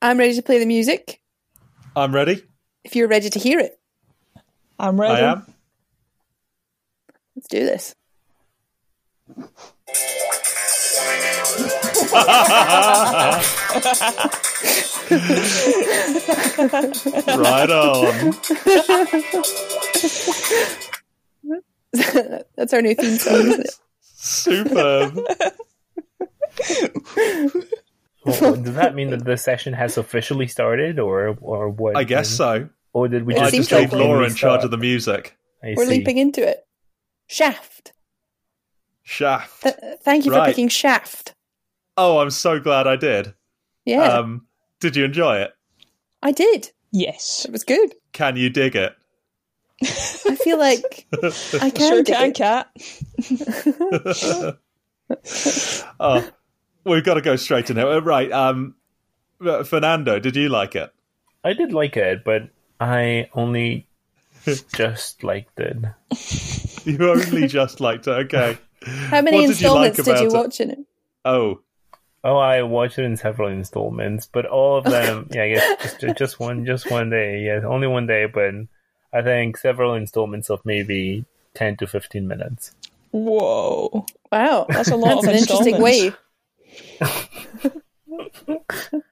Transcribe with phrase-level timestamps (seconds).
[0.00, 1.20] I'm ready to play the music.
[1.96, 2.42] I'm ready.
[2.84, 3.78] If you're ready to hear it,
[4.78, 5.22] I'm ready.
[5.22, 5.54] I am.
[7.34, 7.94] let's do this.
[17.36, 18.34] Right on.
[22.56, 23.74] That's our new theme song, isn't it?
[24.02, 25.20] Superb.
[28.24, 31.96] Well, does that mean that the session has officially started, or or what?
[31.96, 32.68] I guess so.
[32.92, 35.36] Or did we It just just leave like- Laura in charge of the music.
[35.62, 35.90] I We're see.
[35.98, 36.66] leaping into it.
[37.26, 37.92] Shaft.
[39.02, 39.62] Shaft.
[39.62, 41.34] Th- thank you for picking Shaft.
[41.96, 43.34] Oh, I'm so glad I did.
[43.84, 44.46] Yeah, Um,
[44.80, 45.52] did you enjoy it?
[46.22, 46.70] I did.
[46.92, 47.44] Yes.
[47.44, 47.94] It was good.
[48.12, 48.94] Can you dig it?
[49.82, 51.06] I feel like
[51.60, 51.88] I can.
[51.88, 52.36] Sure dig can, it.
[52.36, 52.70] cat.
[56.00, 56.28] Oh,
[56.88, 58.00] we've got to go straight in here.
[58.00, 58.30] Right.
[58.32, 58.74] Um,
[59.40, 60.90] Fernando, did you like it?
[61.44, 62.48] I did like it, but
[62.80, 63.86] I only
[64.74, 65.76] just liked it.
[66.84, 68.10] You only just liked it.
[68.34, 68.58] Okay.
[68.84, 70.32] How many What did you like installments did you about it?
[70.32, 70.78] watch in it?
[71.24, 71.60] Oh,
[72.24, 76.18] Oh, I watched it in several installments, but all of them, yeah, I guess just
[76.18, 78.54] just one, just one day, yeah, only one day, but
[79.12, 81.24] I think several installments of maybe
[81.54, 82.74] ten to fifteen minutes.
[83.12, 84.04] Whoa.
[84.32, 86.16] Wow, That's a lot That's of an interesting installments.
[87.00, 87.72] Wave.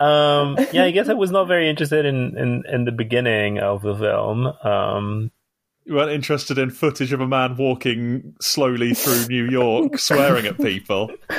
[0.00, 3.82] Um, yeah, I guess I was not very interested in, in, in the beginning of
[3.82, 4.46] the film.
[4.62, 5.32] Um,
[5.84, 10.56] you weren't interested in footage of a man walking slowly through New York, swearing at
[10.58, 11.10] people.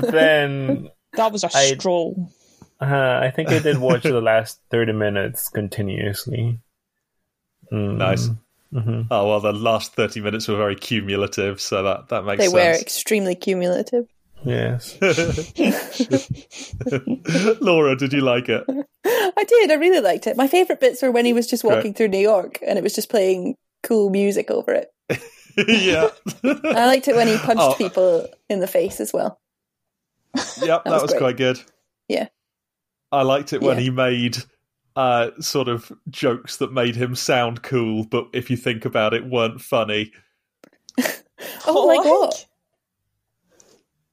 [0.00, 2.32] then That was a I- stroll.
[2.80, 6.58] uh, I think I did watch the last thirty minutes continuously.
[7.72, 8.28] Mm, Nice.
[8.74, 9.06] Mhm.
[9.10, 12.52] Oh well, the last thirty minutes were very cumulative, so that that makes sense.
[12.52, 14.06] They were extremely cumulative.
[14.44, 14.98] Yes.
[17.60, 18.64] Laura, did you like it?
[19.06, 19.70] I did.
[19.70, 20.36] I really liked it.
[20.36, 21.76] My favorite bits were when he was just Great.
[21.76, 24.90] walking through New York and it was just playing cool music over it.
[25.56, 26.08] yeah.
[26.44, 27.74] I liked it when he punched Oh.
[27.74, 29.40] people in the face as well.
[30.60, 31.60] Yep, that, was was, quite good.
[32.08, 32.28] Yeah.
[33.12, 33.82] I liked it when Yeah.
[33.84, 34.38] he made
[34.96, 39.26] uh, sort of jokes that made him sound cool, but if you think about it,
[39.26, 40.12] weren't funny.
[41.66, 42.46] Oh, like what?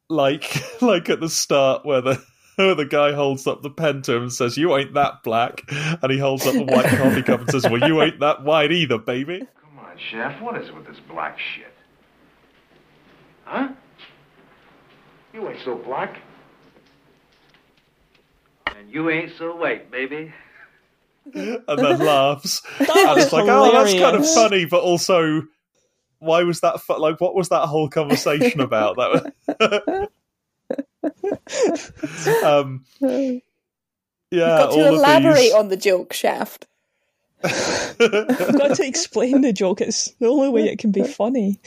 [0.09, 2.23] Like, like at the start where the
[2.55, 5.61] where the guy holds up the pen to him and says, "You ain't that black,"
[5.69, 8.71] and he holds up a white coffee cup and says, "Well, you ain't that white
[8.71, 10.41] either, baby." Come on, Shaft.
[10.41, 11.73] What is it with this black shit?
[13.45, 13.69] Huh?
[15.33, 16.21] You ain't so black.
[18.67, 20.33] And you ain't so white, baby.
[21.33, 22.61] And then laughs.
[22.79, 25.43] That and was it's like, oh, that's kind of funny, but also,
[26.19, 26.81] why was that?
[26.81, 28.95] Fu- like, what was that whole conversation about?
[28.97, 30.07] That was.
[32.43, 33.39] um, yeah,
[34.31, 35.53] You've Got to elaborate these.
[35.53, 36.67] on the joke shaft.
[37.43, 39.81] I've got to explain the joke.
[39.81, 41.59] It's the only way it can be funny.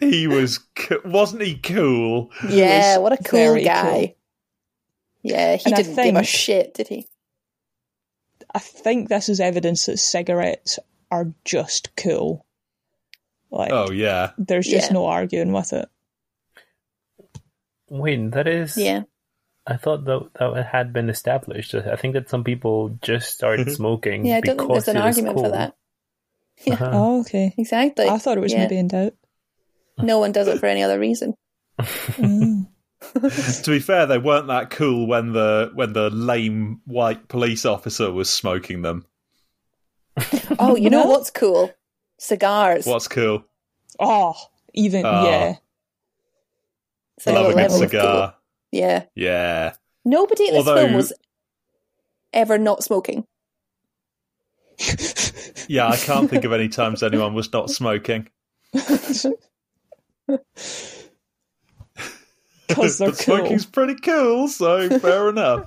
[0.00, 2.30] he was, co- wasn't he cool?
[2.48, 4.06] Yeah, was what a cool guy.
[4.06, 4.16] cool.
[5.24, 7.08] Yeah, he And didn't give a shit, did he?
[8.54, 10.78] I think this is evidence that cigarettes
[11.10, 12.44] are just cool.
[13.50, 14.94] Like, Oh yeah, there's just Yeah.
[14.94, 15.88] no arguing with it.
[17.88, 18.76] Wait, that is.
[18.76, 19.02] Yeah.
[19.66, 21.74] I thought that that had been established.
[21.74, 24.26] I think that some people just started smoking.
[24.26, 25.44] Yeah, I don't think because there's an argument cool.
[25.44, 25.74] for that.
[26.70, 26.90] Uh-huh.
[26.92, 27.52] Oh, okay.
[27.58, 28.06] Exactly.
[28.06, 28.60] I thought it was Yeah.
[28.60, 29.14] maybe in doubt.
[29.98, 31.34] No one does it for any other reason.
[31.80, 32.68] Mm.
[33.62, 38.10] to be fair, they weren't that cool when the when the lame white police officer
[38.10, 39.04] was smoking them.
[40.58, 41.72] Oh, you know what's cool?
[42.18, 42.86] Cigars.
[42.86, 43.44] What's cool?
[43.98, 44.34] Oh,
[44.72, 45.24] even, Oh.
[45.26, 45.56] yeah.
[47.16, 48.28] It's another Love a good cigar.
[48.30, 48.38] cool.
[48.72, 49.04] Yeah.
[49.14, 49.74] Yeah.
[50.04, 51.12] Nobody in this film was
[52.32, 53.26] ever not smoking.
[55.68, 58.28] Yeah, I can't think of any times anyone was not smoking.
[62.74, 63.36] Because they're cool.
[63.38, 65.66] smoking's pretty cool, so fair enough.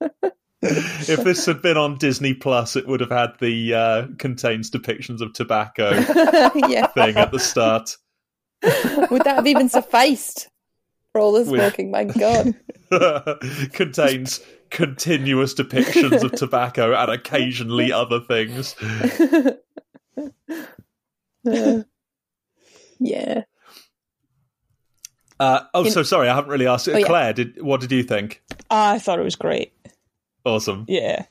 [0.62, 5.20] if this had been on Disney Plus, it would have had the uh, contains depictions
[5.20, 5.90] of tobacco
[6.68, 6.86] yeah.
[6.88, 7.96] thing at the start.
[8.62, 10.48] Would that have even sufficed
[11.12, 11.90] for all the With- smoking?
[11.90, 12.54] My God.
[13.72, 14.40] contains
[14.70, 18.74] continuous depictions of tobacco and occasionally other things.
[22.98, 23.42] yeah.
[25.40, 26.88] Uh, oh, In- so sorry, I haven't really asked.
[26.88, 27.06] Oh, yeah.
[27.06, 28.42] Claire, did what did you think?
[28.70, 29.72] I thought it was great.
[30.44, 31.26] Awesome, Yeah.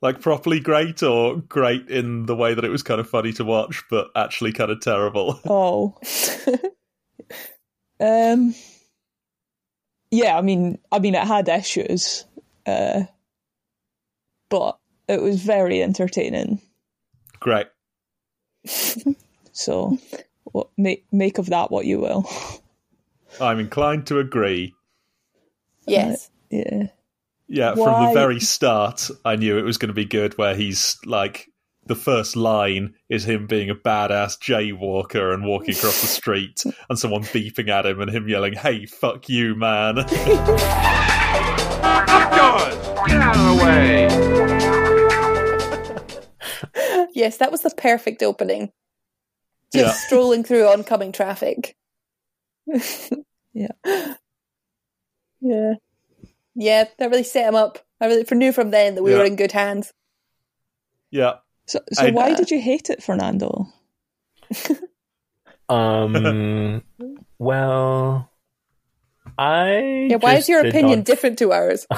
[0.00, 3.44] like properly great, or great in the way that it was kind of funny to
[3.44, 5.40] watch, but actually kind of terrible.
[5.46, 5.98] Oh.
[8.00, 8.52] Um,
[10.10, 12.24] yeah, I mean, I mean, it had issues,
[12.66, 13.02] uh,
[14.48, 14.76] but
[15.06, 16.60] it was very entertaining.
[17.38, 17.66] Great.
[19.54, 19.98] So,
[20.44, 22.26] what, make make of that what you will.
[23.40, 24.74] I'm inclined to agree.
[25.86, 26.30] Yes.
[26.50, 26.88] yeah.
[27.48, 30.38] Yeah, from the very start, I knew it was going to be good.
[30.38, 31.48] Where he's like,
[31.84, 36.98] the first line is him being a badass jaywalker and walking across the street, and
[36.98, 39.98] someone beeping at him, and him yelling, "Hey, fuck you, man!"
[41.84, 42.74] Up yours!
[43.08, 44.08] Get out of the way!
[47.14, 48.70] Yes, that was the perfect opening.
[49.74, 50.06] Just Yeah.
[50.06, 51.76] strolling through oncoming traffic.
[53.54, 53.68] Yeah.
[55.40, 55.74] Yeah.
[56.54, 57.78] Yeah, that really set him up.
[58.00, 59.18] I really knew from then that we Yeah.
[59.18, 59.92] were in good hands.
[61.10, 61.34] yeah,
[61.66, 63.66] So, so I- why did you hate it, Fernando?
[65.68, 66.82] Um.
[67.38, 68.30] well,
[69.38, 70.06] I.
[70.10, 71.86] Yeah, why is your opinion not- different to ours?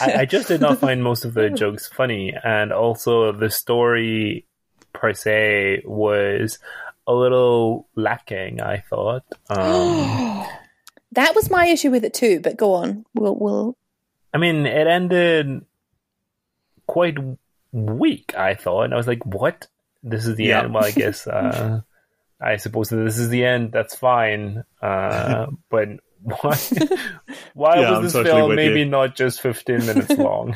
[0.00, 4.46] I, I just did not find most of the jokes funny, and also the story
[4.92, 6.58] per se was
[7.08, 8.60] a little lacking.
[8.60, 9.24] I thought.
[9.50, 10.44] Um,
[11.12, 13.04] That was my issue with it too, but go on.
[13.14, 13.76] We'll we'll
[14.32, 15.64] I mean, it ended
[16.86, 17.16] quite
[17.72, 18.34] weak.
[18.36, 19.66] I thought, and I was like, "What?
[20.02, 20.64] This is the Yeah.
[20.64, 21.80] end?" Well, I guess uh,
[22.40, 23.72] I suppose that this is the end.
[23.72, 24.64] That's fine.
[24.82, 25.88] Uh, but
[26.22, 26.56] why?
[27.54, 28.90] Why Yeah, was this totally film maybe you.
[28.90, 30.54] not just fifteen minutes long?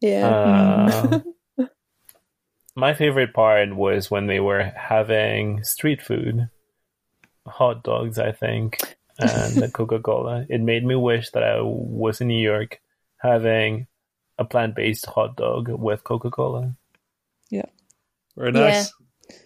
[0.00, 1.20] Yeah.
[1.58, 1.66] Uh,
[2.76, 6.48] my favorite part was when they were having street food,
[7.46, 8.78] hot dogs, I think,
[9.18, 10.46] and the Coca Cola.
[10.48, 12.80] It made me wish that I was in New York
[13.18, 13.86] having
[14.38, 16.74] a plant based hot dog with Coca Cola.
[17.50, 17.66] Yeah.
[18.36, 18.92] Very nice.
[19.28, 19.36] Yeah.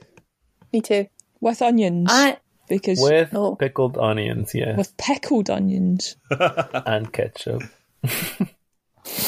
[0.73, 1.07] Me too.
[1.41, 3.57] With onions, I because With Oh.
[3.57, 7.63] pickled onions, yeah, with pickled onions, and ketchup.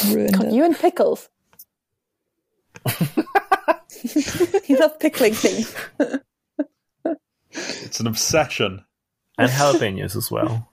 [0.08, 0.52] Ruined God, it.
[0.52, 1.28] you and pickles.
[4.67, 5.75] you love pickling things.
[7.50, 8.84] It's an obsession.
[9.38, 10.70] And jalapenos as well.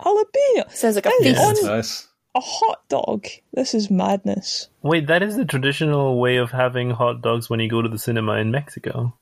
[0.00, 1.40] Jalapeno, Sounds like a Hang feast.
[1.40, 1.66] on.
[1.66, 2.08] Nice.
[2.34, 3.26] a hot dog.
[3.52, 4.68] This is madness.
[4.82, 7.98] Wait, that is the traditional way of having hot dogs when you go to the
[7.98, 9.16] cinema in Mexico.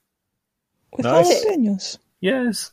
[0.96, 1.44] With Nice.
[1.44, 1.98] jalapenos.
[2.20, 2.72] Yes.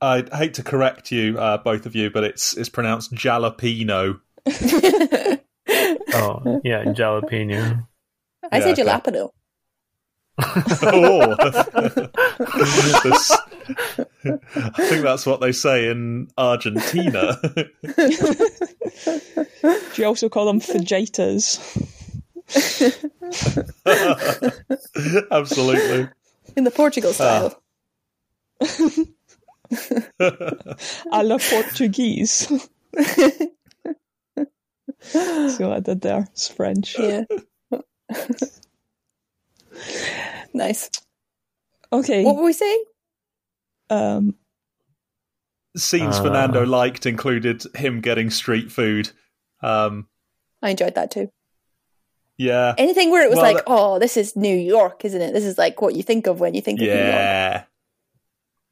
[0.00, 4.20] I hate to correct you, uh, both of you, but it's it's pronounced jalapeno.
[6.14, 7.86] Oh, yeah, jalapeno.
[8.50, 9.12] I said Yeah, okay.
[9.12, 9.30] jalapeno.
[10.82, 11.36] oh,
[14.24, 17.38] I think that's what they say in Argentina.
[17.42, 17.52] Do
[19.96, 21.60] you also call them fajitas?
[25.30, 26.08] Absolutely.
[26.56, 27.14] In the Portugal ah.
[27.14, 27.62] style.
[31.12, 32.50] A la Portuguese.
[35.02, 36.28] See what I did there?
[36.32, 36.98] It's French.
[36.98, 37.24] Yeah.
[40.54, 40.90] nice.
[41.92, 42.24] Okay.
[42.24, 42.84] What were we saying?
[43.88, 44.34] Um,
[45.76, 46.22] Scenes Uh.
[46.22, 49.10] Fernando liked included him getting street food.
[49.62, 50.06] Um,
[50.62, 51.30] I enjoyed that too.
[52.36, 55.32] yeah, Anything where it was Well, like, that- oh, this is New York, isn't it?
[55.32, 56.98] This is like what you think of when you think of New York.
[56.98, 57.64] yeah,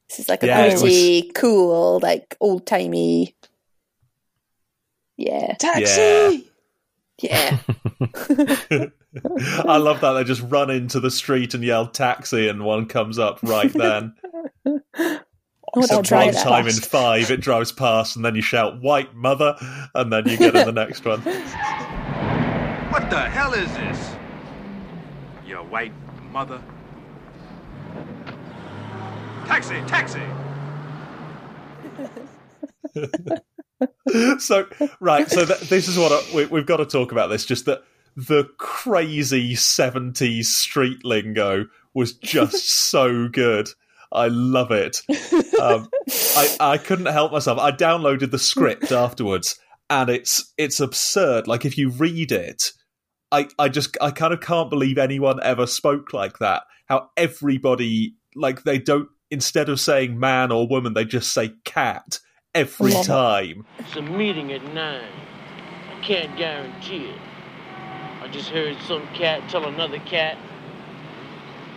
[0.08, 3.34] This is like a Yeah, it gritty, cool, like old timey.
[5.18, 6.48] Yeah, taxi!
[7.20, 7.58] yeah.
[9.66, 13.18] I love that they just run into the street and yell taxi, and one comes
[13.18, 14.14] up right then.
[14.64, 14.70] I
[15.74, 16.42] want to So one that.
[16.44, 19.56] time in five, it drives past, and then you shout "white mother,"
[19.94, 21.20] and then you get in the next one.
[22.88, 24.16] What the hell is this?
[25.46, 25.92] Your white
[26.32, 26.62] mother?
[29.46, 30.22] Taxi, taxi!
[34.38, 34.66] so
[35.00, 37.66] right so th- this is what I, we, we've got to talk about this just
[37.66, 37.82] that
[38.16, 43.68] the crazy 70s street lingo was just so good.
[44.10, 45.02] I love it.
[45.60, 47.58] Um, I, I couldn't help myself.
[47.58, 51.46] I downloaded the script afterwards and it's it's absurd.
[51.46, 52.72] Like if you read it
[53.30, 56.62] i i just i kind of can't believe anyone ever spoke like that.
[56.86, 62.18] How everybody like they don't instead of saying man or woman they just say cat
[62.54, 63.06] every Love it.
[63.06, 64.76] time It's a meeting at 9.
[64.76, 67.18] I can't guarantee it.
[68.22, 70.36] I just heard some cat tell another cat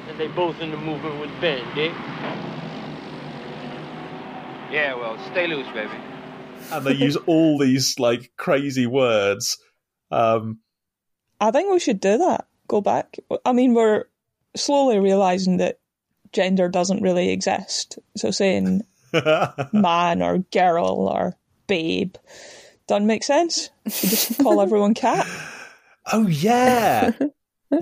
[0.08, 1.92] that they both in the movement with Ben, Dick.
[4.72, 5.92] Yeah, well, stay loose, baby.
[6.72, 9.58] and they use all these like crazy words.
[10.12, 10.60] Um,
[11.40, 12.48] I think we should do that.
[12.68, 13.18] Go back.
[13.46, 14.06] I mean, we're
[14.56, 15.80] slowly realizing that
[16.32, 18.00] gender doesn't really exist.
[18.16, 18.84] So saying
[19.74, 21.36] man or girl or
[21.68, 22.16] babe
[22.88, 23.70] doesn't make sense.
[23.86, 25.28] You just call everyone cat.
[26.12, 27.12] oh yeah.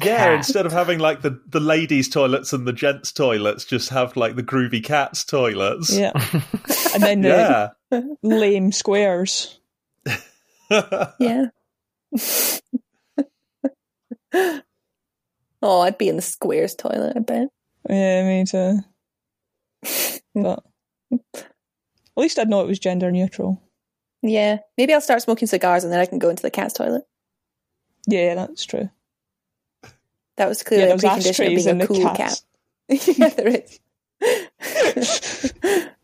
[0.04, 4.16] Yeah, instead of having like the, the ladies' toilets and the gents' toilets, just have
[4.16, 5.92] like the groovy cats' toilets.
[5.98, 6.12] Yeah.
[6.94, 8.02] And then the Yeah.
[8.22, 9.60] lame squares.
[10.70, 11.46] Yeah.
[15.64, 17.48] oh, I'd be in the squares toilet, I bet.
[17.90, 18.80] Yeah, me too.
[20.36, 20.64] But
[21.12, 21.46] at
[22.18, 23.62] least I'd know it was gender neutral.
[24.22, 24.60] Yeah.
[24.78, 27.04] Maybe I'll start smoking cigars and then I can go into the cat's toilet.
[28.08, 28.90] Yeah, that's true.
[30.38, 32.42] That was clearly Yeah, a precondition of being a cool cat.
[32.90, 33.80] yeah, there is.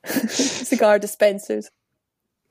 [0.67, 1.69] Cigar dispensers.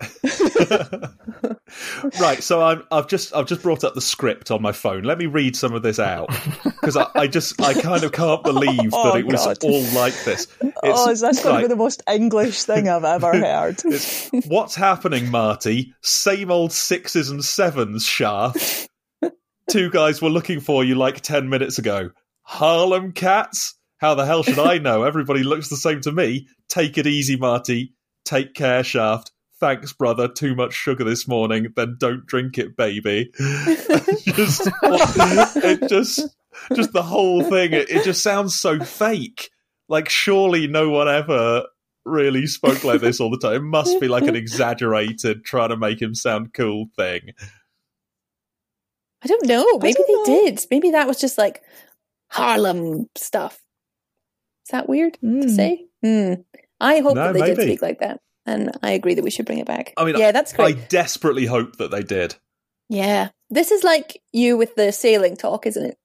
[2.20, 5.02] right, so I'm, I've just I've just brought up the script on my phone.
[5.02, 6.28] Let me read some of this out
[6.64, 9.58] because I, I just I kind of can't believe oh, that Oh, it was God.
[9.62, 10.46] all like this.
[10.82, 11.62] oh, is this going right.
[11.62, 13.80] to be the most English thing I've ever heard?
[13.84, 15.94] It's, what's happening, Marty?
[16.02, 18.88] Same old sixes and sevens, Shaft.
[19.70, 22.10] Two guys were looking for you like 10 minutes ago.
[22.42, 23.74] Harlem Cats?
[23.98, 25.04] How the hell should I know?
[25.04, 26.48] Everybody looks the same to me.
[26.68, 27.94] Take it easy, Marty.
[28.26, 29.30] Take care, Shaft.
[29.64, 30.28] Thanks, brother.
[30.28, 31.68] Too much sugar this morning.
[31.74, 33.30] Then don't drink it, baby.
[33.38, 36.20] just, it just,
[36.74, 37.72] just the whole thing.
[37.72, 39.48] It, it just sounds so fake.
[39.88, 41.64] Like, surely no one ever
[42.04, 43.54] really spoke like this all the time.
[43.54, 47.30] It must be like an exaggerated, trying to make him sound cool thing.
[49.22, 49.78] I don't know.
[49.78, 50.42] Maybe don't they know.
[50.44, 50.66] did.
[50.70, 51.62] Maybe that was just like
[52.28, 53.54] Harlem stuff.
[54.66, 55.56] Is that weird to Mm.
[55.56, 55.86] say?
[56.02, 56.34] Hmm.
[56.80, 58.20] I hope No, that they did speak like that.
[58.46, 59.94] And I agree that we should bring it back.
[59.96, 60.76] I mean, yeah, that's great.
[60.76, 62.34] I desperately hope that they did.
[62.88, 63.30] yeah.
[63.50, 65.96] This is like you with the sailing talk, isn't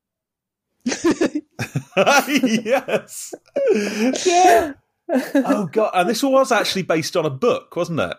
[0.86, 1.44] it?
[2.66, 3.34] yes.
[4.26, 4.74] Yeah.
[5.10, 8.16] oh god, and this was actually based on a book, wasn't it?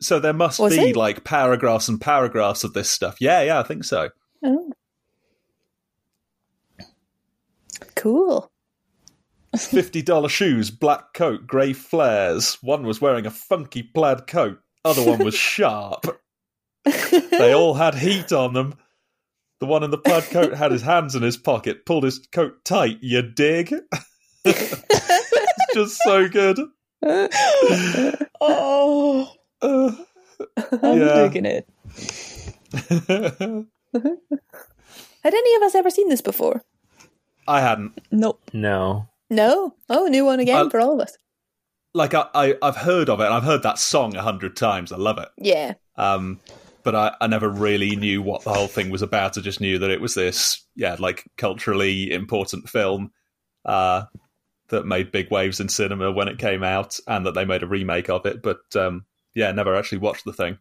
[0.00, 0.96] So there must Was be it?
[0.96, 3.16] like paragraphs and paragraphs of this stuff.
[3.20, 4.10] Yeah, yeah, I think so.
[4.44, 4.72] Oh.
[7.94, 8.50] Cool.
[9.58, 12.58] Fifty dollar shoes, black coat, grey flares.
[12.62, 14.58] One was wearing a funky plaid coat.
[14.84, 16.04] Other one was sharp.
[16.84, 18.74] They all had heat on them.
[19.60, 22.64] The one in the plaid coat had his hands in his pocket, pulled his coat
[22.64, 22.98] tight.
[23.00, 23.74] You dig?
[24.44, 26.58] it's just so good.
[28.40, 29.32] Oh,
[29.62, 29.92] Uh,
[30.82, 31.28] I'm Yeah.
[31.28, 31.66] digging it.
[35.22, 36.62] Had any of us ever seen this before?
[37.48, 37.98] I hadn't.
[38.12, 38.40] Nope.
[38.52, 39.08] No.
[39.30, 39.74] No.
[39.88, 41.16] Oh, new one again Uh, for all of us.
[41.94, 44.92] Like I, I, I've heard of it, and I've heard that song a hundred times.
[44.92, 45.28] I love it.
[45.38, 45.74] Yeah.
[45.96, 46.40] Um,
[46.82, 49.36] but I, I never really knew what the whole thing was about.
[49.36, 53.12] I just knew that it was this, yeah, like culturally important film
[53.64, 54.04] uh,
[54.68, 57.66] that made big waves in cinema when it came out, and that they made a
[57.66, 58.42] remake of it.
[58.42, 60.58] But um, yeah, never actually watched the thing.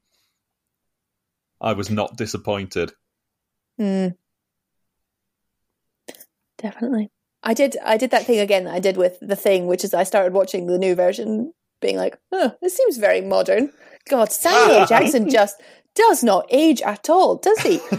[1.62, 2.93] I was not disappointed.
[3.77, 4.07] Hmm.
[6.57, 7.12] Definitely.
[7.45, 9.93] I did I did that thing again that I did with the thing, which is
[9.93, 13.71] I started watching the new version, being like, oh, this seems very modern.
[14.09, 14.87] God, Samuel.
[14.87, 15.61] Jackson just
[15.93, 17.77] does not age at all, does he?
[17.89, 17.97] he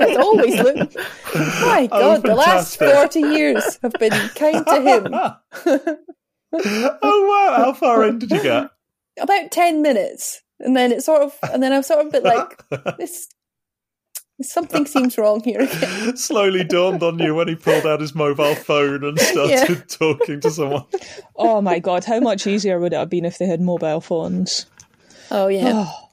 [0.00, 0.96] has always looked
[1.34, 5.06] My Oh, God, the last forty years have been kind to him.
[6.52, 7.64] oh wow!
[7.64, 8.70] How far in did you get?
[9.20, 10.42] About ten minutes.
[10.60, 13.28] And then it sort of and then I'm sort of a bit like this
[14.42, 16.16] something seems wrong here again.
[16.16, 19.74] Slowly dawned on you when he pulled out his mobile phone and started Yeah.
[19.88, 20.84] talking to someone.
[21.36, 24.66] Oh my god, how much easier would it have been if they had mobile phones?
[25.30, 25.84] Oh yeah.
[25.86, 26.04] Oh,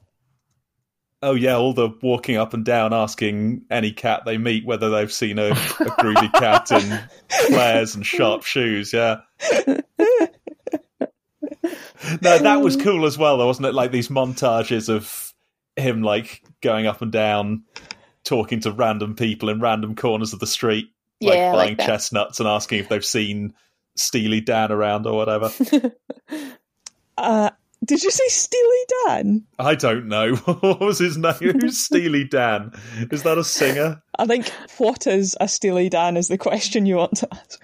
[1.21, 5.11] Oh yeah, all the walking up and down asking any cat they meet whether they've
[5.11, 6.99] seen a, a groovy cat in
[7.47, 8.93] flares and sharp shoes.
[8.93, 9.21] Yeah.
[12.21, 13.73] no, that was cool as well, though, wasn't it?
[13.73, 15.33] Like these montages of
[15.75, 17.63] him like going up and down,
[18.25, 20.87] talking to random people in random corners of the street,
[21.21, 23.53] like Yeah, buying like chestnuts and asking if they've seen
[23.95, 25.49] Steely Dan around or whatever.
[27.17, 27.49] uh,
[27.83, 29.45] did you say Steely Dan?
[29.59, 30.35] I don't know.
[30.35, 31.33] what was his name?
[31.33, 32.71] Who's Steely Dan?
[33.11, 34.01] Is that a singer?
[34.17, 37.61] I think what is a Steely Dan is the question you want to ask.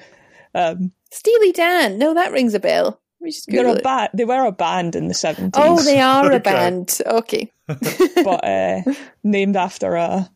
[0.53, 1.97] Um, Steely Dan.
[1.97, 3.01] No, that rings a bell.
[3.19, 3.83] Let me just they're a it.
[3.83, 5.51] ba- They were a band in the seventies.
[5.63, 6.35] Oh, they are Okay.
[6.35, 6.97] a band.
[7.05, 7.51] Okay.
[7.67, 8.81] but uh,
[9.23, 10.29] named after a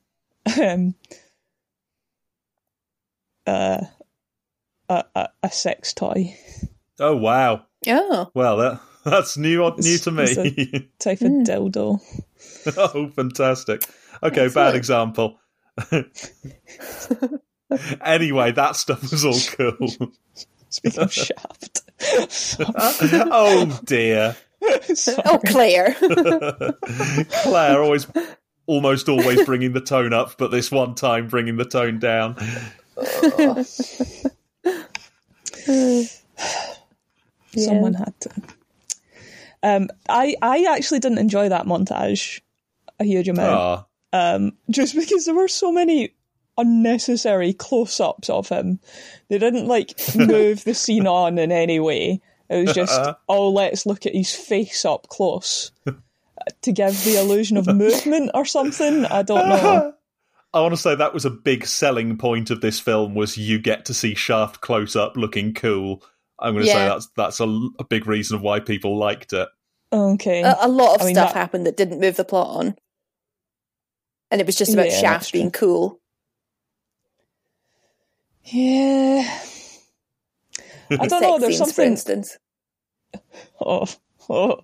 [0.61, 0.93] um,
[3.47, 3.81] uh,
[4.89, 6.35] a, a a sex toy
[6.99, 7.65] Oh wow!
[7.87, 8.31] Oh.
[8.33, 10.89] Well, that, that's new new to It's- me.
[10.99, 11.99] type of dildo.
[12.77, 13.83] oh, fantastic!
[14.23, 14.77] Okay, bad Excellent.
[14.77, 15.39] example.
[18.01, 19.89] anyway, that stuff was all cool.
[20.69, 21.81] Speaking of Shaft.
[23.11, 24.37] oh dear,
[24.93, 25.21] Sorry.
[25.25, 25.93] Oh, Claire.
[27.43, 28.07] Claire always,
[28.67, 32.35] almost always bringing the tone up, but this one time bringing the tone down.
[37.57, 38.29] Someone had to.
[39.63, 42.41] Um, I I actually didn't enjoy that montage
[42.99, 43.51] a huge amount.
[43.51, 46.13] Ah, um, just because there were so many
[46.57, 48.79] unnecessary close-ups of him.
[49.29, 52.21] They didn't like move the scene on in any way.
[52.49, 55.71] It was just, oh, let's look at his face up close
[56.61, 59.05] to give the illusion of movement or something.
[59.05, 59.93] I don't know.
[60.53, 63.59] I want to say that was a big selling point of this film was you
[63.59, 66.01] get to see Shaft close up looking cool.
[66.39, 67.45] I'm going to say that's that's a,
[67.79, 69.49] a big reason of why people liked it.
[69.91, 70.41] Okay.
[70.43, 72.75] a, a lot of I mean, stuff that- happened that didn't move the plot on.
[74.31, 75.99] And it was just about Yeah, Shaft being cool.
[78.45, 79.39] yeah.
[80.91, 81.39] I don't know.
[81.39, 81.91] There's scenes, for something.
[81.91, 82.37] instance.
[83.61, 83.87] Oh,
[84.29, 84.59] oh.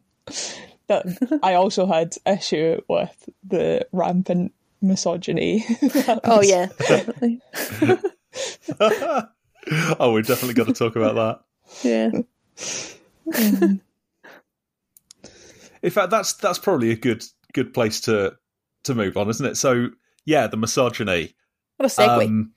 [0.91, 5.63] That I also had issue with the rampant misogyny.
[6.23, 6.67] Oh, yeah,
[9.99, 11.39] oh, we're definitely going to talk about that.
[11.83, 12.11] Yeah.
[15.81, 18.35] In fact, that's that's probably a good good place to
[18.83, 19.55] to move on, isn't it?
[19.55, 19.91] So,
[20.25, 21.35] yeah, the misogyny.
[21.77, 22.25] What a segue.
[22.25, 22.51] Um,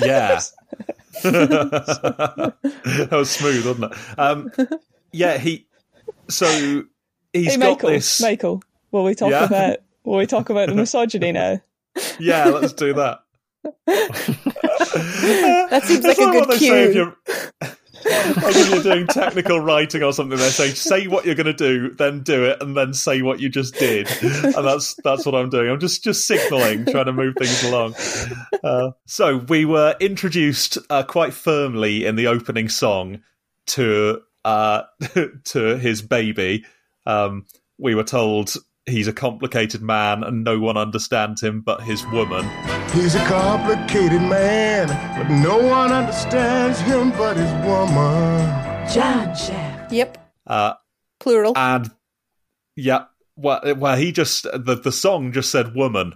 [0.00, 0.40] yeah.
[1.22, 2.54] that
[3.10, 3.98] was smooth, wasn't it?
[4.18, 4.52] Um,
[5.12, 5.66] yeah, he.
[6.28, 6.46] So
[7.32, 7.90] he's hey, got Michael.
[7.90, 8.20] this.
[8.20, 9.44] Michael, will we talk Yeah?
[9.44, 11.60] about will we talk about the misogyny now?
[12.18, 13.20] Yeah, let's do that.
[15.70, 17.00] That seems That's like a what good they say if cue.
[17.02, 17.14] you're-
[18.04, 21.52] like if you're doing technical writing or something, they say say what you're going to
[21.54, 25.34] do, then do it, and then say what you just did, and that's that's what
[25.34, 25.70] I'm doing.
[25.70, 27.94] I'm just just signalling, trying to move things along.
[28.62, 33.22] Uh, so we were introduced uh, quite firmly in the opening song
[33.68, 34.82] to uh,
[35.44, 36.64] to his baby.
[37.06, 37.46] Um,
[37.78, 38.54] we were told
[38.86, 42.44] he's a complicated man and no one understands him but his woman.
[42.90, 48.64] He's a complicated man, but no one understands him but his woman.
[48.92, 49.92] John Shaft.
[49.92, 50.18] Yep.
[50.46, 50.74] Uh,
[51.20, 51.56] Plural.
[51.56, 51.90] and
[52.76, 53.04] yeah,
[53.36, 56.14] well, well, he just the the song just said woman,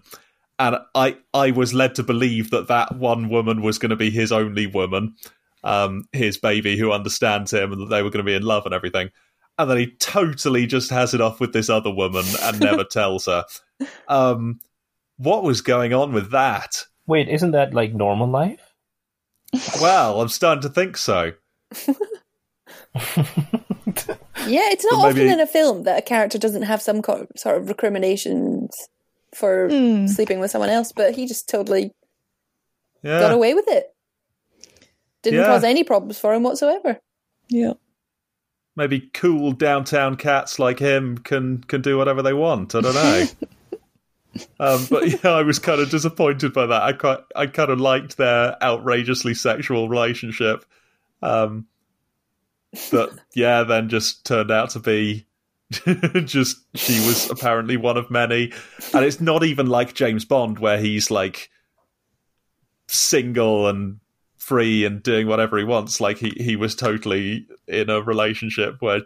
[0.59, 4.11] and I I was led to believe that that one woman was going to be
[4.11, 5.17] his only woman,
[5.64, 8.64] um, his baby who understands him, and that they were going to be in love
[8.66, 9.11] and everything.
[9.59, 13.27] And then he totally just has it off with this other woman and never tells
[13.27, 13.44] her.
[14.07, 14.61] Um,
[15.16, 16.85] what was going on with that?
[17.07, 18.61] Wait, isn't that like normal life?
[19.81, 21.33] Well, I'm starting to think so.
[22.94, 27.27] yeah, it's not maybe- often in a film that a character doesn't have some co-
[27.37, 28.71] sort of recriminations
[29.35, 30.07] for Hmm.
[30.07, 31.92] sleeping with someone else, but he just totally
[33.03, 33.87] Yeah, got away with it.
[35.31, 35.47] Didn't Yeah.
[35.47, 37.01] cause any problems for him whatsoever.
[37.49, 37.75] Yeah.
[38.77, 42.75] maybe cool downtown cats like him can can do whatever they want.
[42.75, 43.25] I don't know.
[44.61, 46.83] um, but yeah, I was kind of disappointed by that.
[46.83, 50.64] I quite, I kind of liked their outrageously sexual relationship.
[51.23, 51.67] Um,
[52.91, 55.27] that yeah, then just turned out to be
[56.25, 58.53] just she was apparently one of many,
[58.95, 61.51] and it's not even like James Bond where he's like
[62.87, 63.99] single and
[64.49, 66.01] free and doing whatever he wants.
[66.01, 69.03] Like he he was totally in a relationship where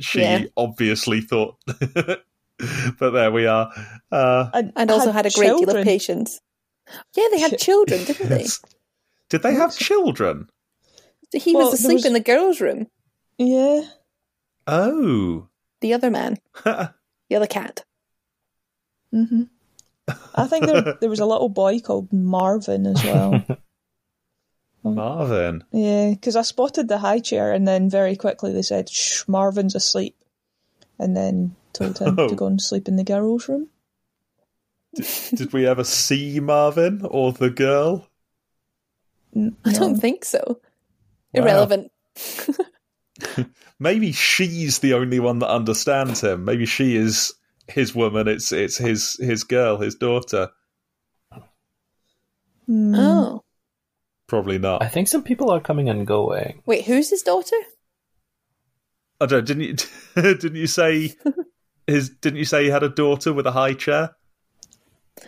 [0.00, 0.44] she Yeah.
[0.56, 1.56] obviously thought.
[1.66, 3.70] but there we are.
[4.12, 6.40] Uh, And also had a great deal of patience.
[7.16, 8.46] Yeah, they had children, didn't they?
[9.30, 10.48] did they have children?
[11.32, 12.86] He Well, was asleep was- in the girls' room.
[13.38, 13.82] Yeah.
[14.66, 15.48] Oh.
[15.80, 17.84] The other man, the other cat.
[19.10, 19.42] hmm
[20.36, 23.42] I think there there was a little boy called Marvin as well.
[24.84, 25.64] Marvin.
[25.72, 29.74] yeah, because I spotted the high chair and then very quickly they said, "Shh, Marvin's
[29.74, 30.14] asleep,"
[30.98, 32.28] and then told him Oh.
[32.28, 33.68] to go and sleep in the girls' room.
[35.34, 38.06] Did we ever see Marvin or the girl?
[39.34, 39.78] N- I no.
[39.80, 40.40] don't think so.
[40.46, 41.42] Wow.
[41.42, 41.90] Irrelevant.
[43.80, 46.44] Maybe she's the only one that understands him.
[46.44, 47.34] Maybe she is
[47.66, 48.28] his woman.
[48.28, 50.50] It's it's his his girl, his daughter.
[52.68, 52.94] Mm.
[52.96, 53.43] Oh.
[54.26, 54.82] Probably not.
[54.82, 56.62] I think some people are coming and going.
[56.66, 57.56] Wait, who's his daughter?
[59.20, 59.46] I don't.
[59.46, 59.74] Didn't you?
[60.34, 61.14] Didn't you say
[61.86, 62.08] his?
[62.10, 64.16] Didn't you say he had a daughter with a high chair?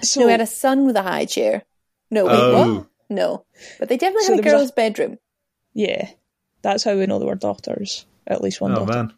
[0.03, 1.63] So no, he had a son with a high chair.
[2.11, 2.75] No, wait, Oh.
[2.75, 2.87] what?
[3.09, 3.45] No.
[3.79, 5.19] But they definitely So had a there was a- girl's bedroom.
[5.75, 6.11] yeah,
[6.63, 8.05] that's how we know they were daughters.
[8.27, 9.13] At least one Oh daughter, man.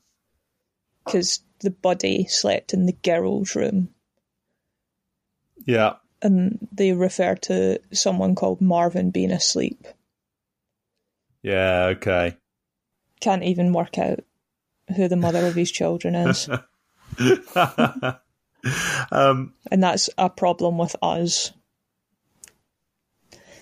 [1.04, 3.88] because the buddy slept in the girls' room.
[5.64, 5.94] Yeah.
[6.22, 9.86] And they refer to someone called Marvin being asleep.
[11.42, 12.36] Yeah, okay.
[13.20, 14.20] Can't even work out
[14.96, 16.48] who the mother of his children is.
[19.12, 21.52] um, and that's a problem with us.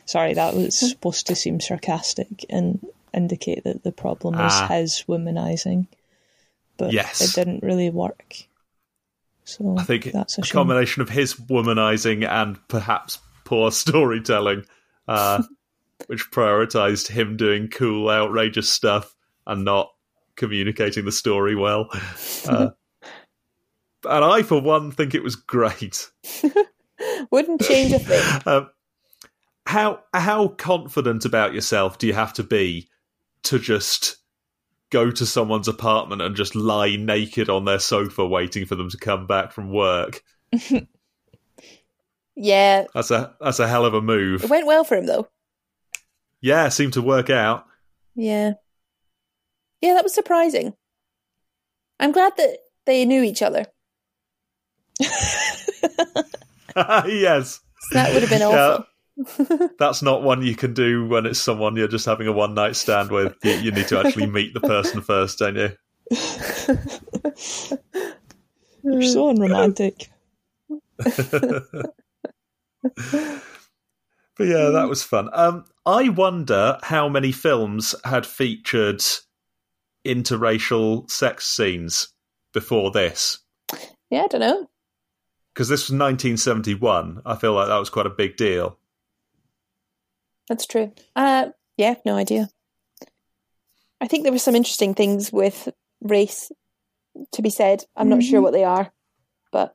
[0.05, 4.69] Sorry, that was supposed to seem sarcastic and indicate that the problem is Ah.
[4.69, 5.89] his womanizing,
[6.77, 7.21] but Yes.
[7.21, 8.46] it didn't really work.
[9.47, 14.65] So I think that's a a combination of his womanizing and perhaps poor storytelling,
[15.09, 15.43] uh,
[16.09, 19.15] which prioritized him doing cool, outrageous stuff
[19.47, 19.93] and not
[20.35, 21.89] communicating the story well.
[22.49, 22.71] Uh,
[24.09, 26.09] and I, for one, think it was great.
[27.33, 28.43] Wouldn't change a thing.
[28.47, 28.71] Um,
[29.67, 32.89] how how confident about yourself do you have to be
[33.45, 34.19] to just
[34.97, 38.97] go to someone's apartment and just lie naked on their sofa waiting for them to
[38.97, 40.23] come back from work?
[42.39, 44.45] Yeah, That's a that's a hell of a move.
[44.45, 45.27] it went well for him though.
[46.43, 47.65] Yeah, seemed to work out.
[48.15, 48.53] Yeah.
[49.81, 50.75] Yeah, that was surprising.
[51.99, 53.65] I'm glad that they knew each other.
[57.11, 57.61] yes.
[57.93, 58.79] That would have been Yeah.
[59.79, 62.77] That's not one you can do when it's someone you're just having a one night
[62.77, 63.35] stand with.
[63.43, 65.73] You, you need to actually meet the person first, don't you?
[68.83, 70.11] You're so unromantic.
[74.37, 75.31] But yeah, that was fun.
[75.33, 79.03] Um, I wonder how many films had featured
[80.05, 82.09] interracial sex scenes
[82.53, 83.39] before this.
[84.11, 84.69] Yeah, I don't know.
[85.55, 87.23] Because this was 1971.
[87.25, 88.79] I feel like that was quite a big deal.
[90.49, 90.93] That's true.
[91.15, 92.49] Uh, yeah, no idea.
[94.01, 95.69] I think there were some interesting things with
[96.03, 96.51] race
[97.33, 97.85] to be said.
[97.97, 98.93] I'm not sure what they are,
[99.51, 99.75] but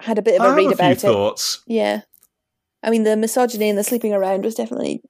[0.00, 1.00] I had a bit of I a have read a few about it.
[1.00, 1.62] thoughts.
[1.66, 2.02] Yeah.
[2.82, 5.02] I mean, the misogyny and the sleeping around was definitely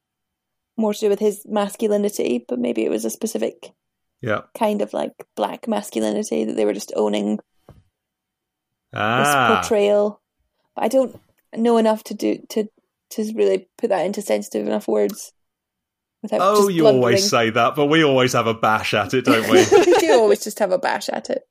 [0.76, 3.72] more to do with his masculinity, but maybe it was a specific
[4.20, 4.42] Yeah.
[4.54, 7.74] kind of like black masculinity that they were just owning this
[8.94, 9.60] Ah.
[9.60, 10.20] portrayal.
[10.74, 11.18] But I don't
[11.56, 12.68] know enough to do to
[13.10, 15.32] to really put that into sensitive enough words.
[16.22, 17.02] Without Oh, just you blundering.
[17.02, 19.64] always say that, but we always have a bash at it, don't we?
[19.86, 21.42] we do always just have a bash at it.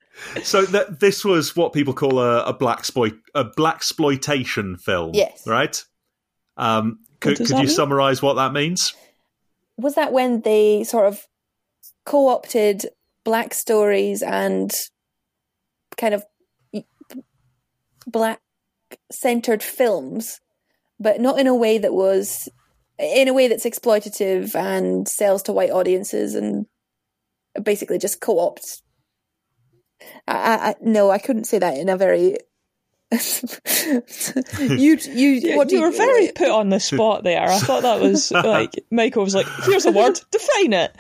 [0.44, 5.12] so th- this was what people call a, a black exploit a black exploitation film.
[5.16, 5.42] Yes.
[5.48, 5.84] Right.
[6.58, 7.68] Um, could could you mean?
[7.68, 8.94] summarize what that means?
[9.78, 11.26] Was that when they sort of
[12.06, 12.86] co-opted
[13.24, 14.72] black stories and
[15.98, 16.24] kind of
[18.06, 18.42] black
[19.12, 20.40] centered films,
[21.00, 22.50] but not in a way that was
[22.98, 26.66] in a way that's exploitative and sells to white audiences and
[27.64, 28.82] basically just co-opts.
[30.28, 32.38] I, I, I no, I couldn't say that in a very.
[34.60, 37.42] you you what do you were very put on the spot there.
[37.42, 40.96] I thought that was like Michael was like, "Here's a word, define it."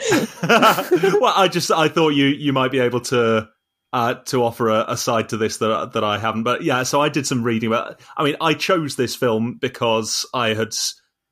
[1.21, 3.47] well, I just I thought you you might be able to
[3.91, 6.43] uh, to offer a, a side to this that that I haven't.
[6.43, 7.99] But yeah, so I did some reading about.
[8.17, 10.73] I mean, I chose this film because I had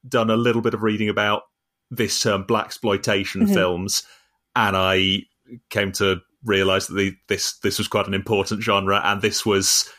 [0.07, 1.43] done a little bit of reading about
[1.91, 4.03] this term black exploitation films,
[4.55, 5.23] and I
[5.69, 9.89] came to realize that the, this this was quite an important genre, and this was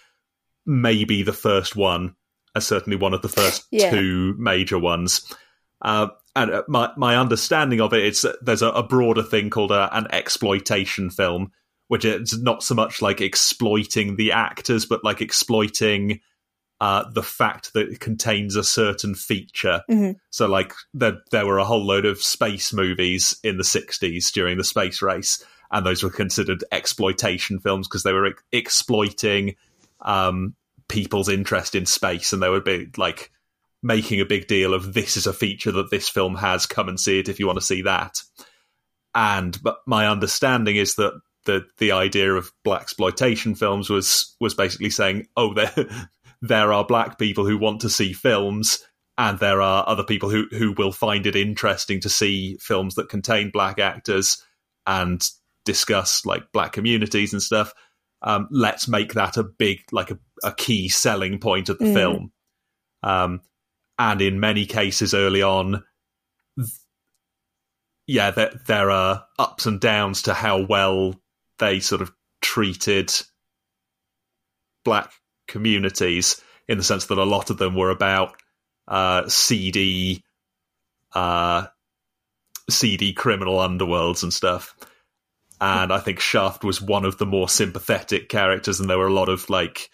[0.67, 2.15] maybe the first one,
[2.55, 3.91] uh, certainly one of the first Yeah.
[3.91, 5.33] two major ones.
[5.81, 9.49] Uh, and uh, my my understanding of it is that there's a, a broader thing
[9.49, 11.53] called a, an exploitation film,
[11.89, 16.21] which is not so much like exploiting the actors, but like exploiting
[16.81, 19.83] uh, the fact that it contains a certain feature.
[19.91, 20.15] Mhm.
[20.31, 24.59] So, like, there there were a whole load of space movies in the '60s during
[24.59, 29.57] the space race, and those were considered exploitation films because they were ex- exploiting
[30.03, 30.55] um,
[30.89, 33.33] people's interest in space, and they would be like
[33.83, 36.67] making a big deal of this is a feature that this film has.
[36.67, 38.23] Come and see it if you want to see that.
[39.15, 44.55] And but my understanding is that the the idea of black exploitation films was was
[44.55, 45.73] basically saying, oh, there
[46.43, 48.85] there are black people who want to see films,
[49.17, 53.09] and there are other people who who will find it interesting to see films that
[53.09, 54.43] contain black actors
[54.87, 55.29] and
[55.65, 57.73] discuss like black communities and stuff.
[58.23, 61.95] Um, let's make that a big like a, a key selling point of the Mm.
[61.95, 62.33] film.
[63.03, 63.41] Um,
[63.99, 65.85] and in many cases early on,
[66.59, 66.71] th-
[68.07, 71.15] yeah, there, there are ups and downs to how well
[71.59, 73.13] they sort of treated
[74.85, 75.13] black
[75.47, 78.35] communities in the sense that a lot of them were about
[78.87, 80.23] uh, seedy,
[81.15, 81.67] uh,
[83.17, 84.77] criminal underworlds and stuff.
[85.61, 89.13] And I think Shaft was one of the more sympathetic characters, and there were a
[89.13, 89.91] lot of like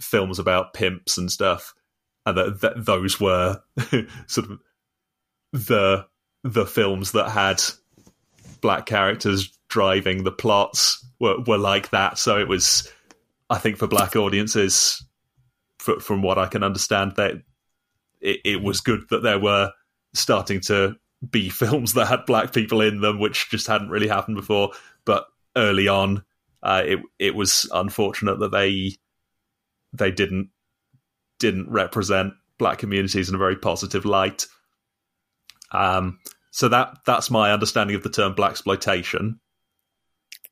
[0.00, 1.74] films about pimps and stuff.
[2.24, 3.60] and that, that those were
[4.26, 4.60] sort of
[5.52, 6.06] the
[6.42, 7.62] the films that had
[8.60, 12.16] black characters driving the plots were, were like that.
[12.16, 12.88] So it was,
[13.50, 15.04] I think, for black audiences,
[15.80, 17.32] fr from what I can understand, that
[18.20, 19.72] it, it was good that there were
[20.12, 20.94] starting to
[21.28, 24.70] be films that had black people in them, which just hadn't really happened before.
[25.04, 26.22] But early on,
[26.62, 28.92] uh, it it was unfortunate that they
[29.92, 30.50] they didn't
[31.40, 34.46] didn't represent black communities in a very positive light.
[35.72, 36.20] Um,
[36.52, 39.40] so that that's my understanding of the term black exploitation.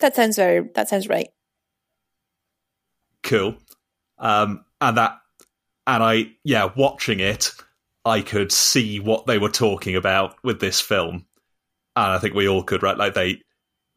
[0.02, 0.68] That sounds very.
[0.74, 1.28] That sounds right.
[3.22, 3.56] Cool.
[4.18, 5.16] Um, and that,
[5.86, 7.52] and I, yeah, watching it,
[8.04, 11.26] I could see what they were talking about with this film,
[11.94, 12.98] and I think we all could, right?
[12.98, 13.42] Like they,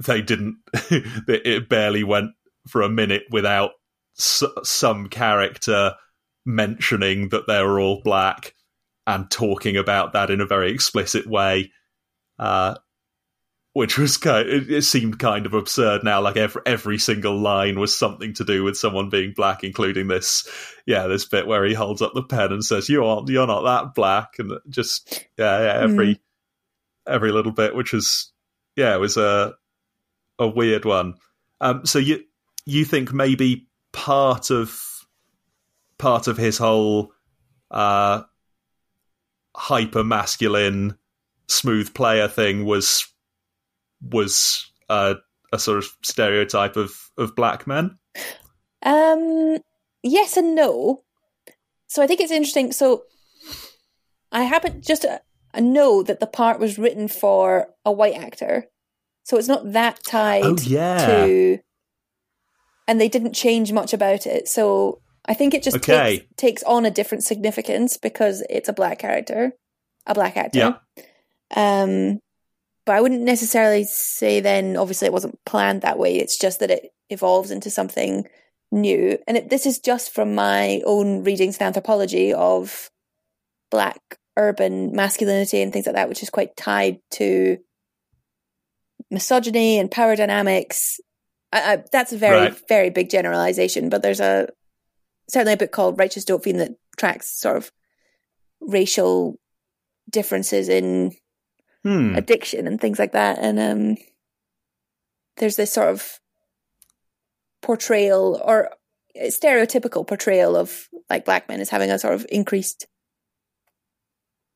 [0.06, 0.58] they didn't.
[0.74, 2.32] it barely went
[2.68, 3.72] for a minute without
[4.20, 5.96] s- some character
[6.46, 8.54] mentioning that they were all black
[9.08, 11.72] and talking about that in a very explicit way.
[12.38, 12.76] Uh,
[13.76, 17.78] which was kind it, it, seemed kind of absurd now like every every single line
[17.78, 20.48] was something to do with someone being black including this
[20.86, 23.64] yeah this bit where he holds up the pen and says you aren't you're not
[23.64, 26.20] that black and just yeah, yeah every mm.
[27.06, 28.32] every little bit which was
[28.78, 29.54] yeah it was a
[30.40, 31.16] a weird one
[31.60, 32.24] um so you
[32.66, 35.06] you think maybe part of
[35.98, 37.12] part of his whole
[37.72, 38.24] uh
[39.54, 40.98] hyper masculine
[41.48, 43.12] smooth player thing was
[44.10, 45.16] was a
[45.58, 47.98] sort of stereotype of of black men?
[48.84, 49.58] Um,
[50.04, 51.04] yes and no.
[51.88, 52.72] So I think it's interesting.
[52.72, 53.04] So
[54.32, 55.20] I happen just uh,
[55.60, 58.66] know that the part was written for a white actor,
[59.24, 61.06] so it's not that tied oh, yeah.
[61.06, 61.60] to.
[62.88, 66.20] And they didn't change much about it, so I think it just okay.
[66.20, 69.54] takes, takes on a different significance because it's a black character,
[70.06, 70.80] a black actor.
[70.96, 71.04] Yeah.
[71.56, 72.20] Um,
[72.86, 76.18] but I wouldn't necessarily say then, obviously, it wasn't planned that way.
[76.18, 78.28] It's just that it evolves into something
[78.72, 79.18] new.
[79.28, 82.92] And it, this is just from my own readings in anthropology of
[83.72, 87.58] black urban masculinity and things like that, which is quite tied to
[89.10, 91.00] misogyny and power dynamics.
[91.52, 92.68] I, I, that's a very, right.
[92.68, 94.50] very big generalization, but there's a
[95.28, 97.72] certainly a book called Righteous Dope Fiend that tracks sort of
[98.60, 99.40] racial
[100.10, 101.14] differences in
[101.86, 102.16] hmm.
[102.16, 103.38] addiction and things like that.
[103.40, 103.98] And um,
[105.38, 106.20] there's this sort of
[107.62, 108.72] portrayal or
[109.18, 112.88] stereotypical portrayal of like black men as having a sort of increased.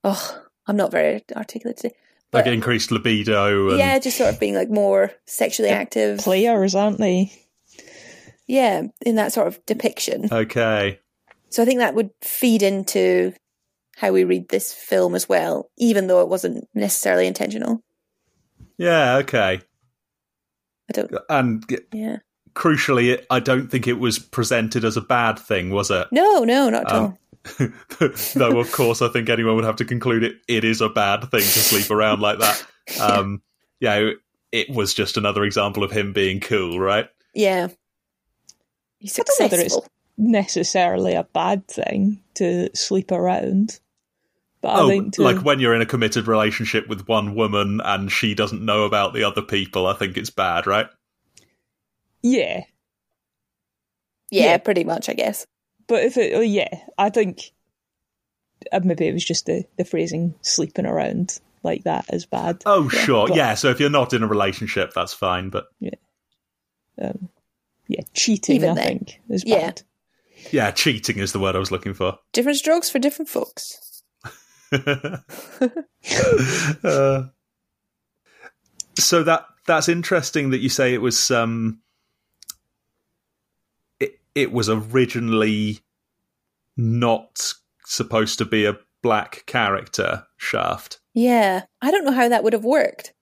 [0.03, 1.95] Oh, I'm not very articulate today.
[2.31, 3.69] But, like increased libido.
[3.69, 3.77] And...
[3.77, 6.19] Yeah, just sort of being like more sexually active.
[6.19, 7.31] Players, aren't they?
[8.47, 10.29] Yeah, in that sort of depiction.
[10.31, 10.99] Okay.
[11.49, 13.33] So I think that would feed into
[13.99, 17.83] how we read this film as well, even though it wasn't necessarily intentional.
[18.77, 19.59] Yeah, okay.
[20.89, 21.13] I don't.
[21.29, 22.17] And yeah.
[22.53, 26.07] Crucially, I don't think it was presented as a bad thing, was it?
[26.11, 27.69] No, no, not at um, all.
[28.35, 31.29] Though, of course, I think anyone would have to conclude it it is a bad
[31.29, 32.65] thing to sleep around like that.
[32.99, 33.43] Um,
[33.79, 34.13] yeah,
[34.51, 37.07] it was just another example of him being cool, right?
[37.35, 37.67] Yeah.
[38.97, 39.85] He's successful.
[40.17, 43.79] necessarily a bad thing to sleep around.
[44.61, 47.79] But oh, I think to, like when you're in a committed relationship with one woman
[47.83, 50.87] and she doesn't know about the other people, I think it's bad, right?
[52.21, 52.63] Yeah.
[54.31, 54.57] Yeah, yeah.
[54.57, 55.47] pretty much, I guess.
[55.87, 56.67] But if it, oh, yeah,
[56.97, 57.51] I think
[58.71, 62.61] uh, maybe it was just the, the phrasing sleeping around like that is bad.
[62.65, 63.27] Oh, yeah, sure.
[63.27, 65.67] But, yeah, so if you're not in a relationship, that's fine, but.
[65.79, 65.95] Yeah.
[67.01, 67.29] Um,
[67.87, 68.85] yeah, cheating, Even I then.
[68.85, 69.81] think, is bad.
[70.35, 70.49] Yeah.
[70.51, 72.19] yeah, cheating is the word I was looking for.
[72.33, 73.85] Different strokes for different folks.
[76.83, 77.23] Uh,
[78.97, 81.79] so that that's interesting that you say it was um
[83.99, 85.79] it it was originally
[86.77, 87.53] not
[87.85, 90.99] supposed to be a black character shaft.
[91.13, 91.63] Yeah.
[91.81, 93.13] I don't know how that would have worked.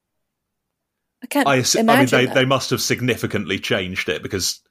[1.24, 2.36] I can't I, imagine I mean they, that.
[2.36, 4.62] they must have significantly changed it because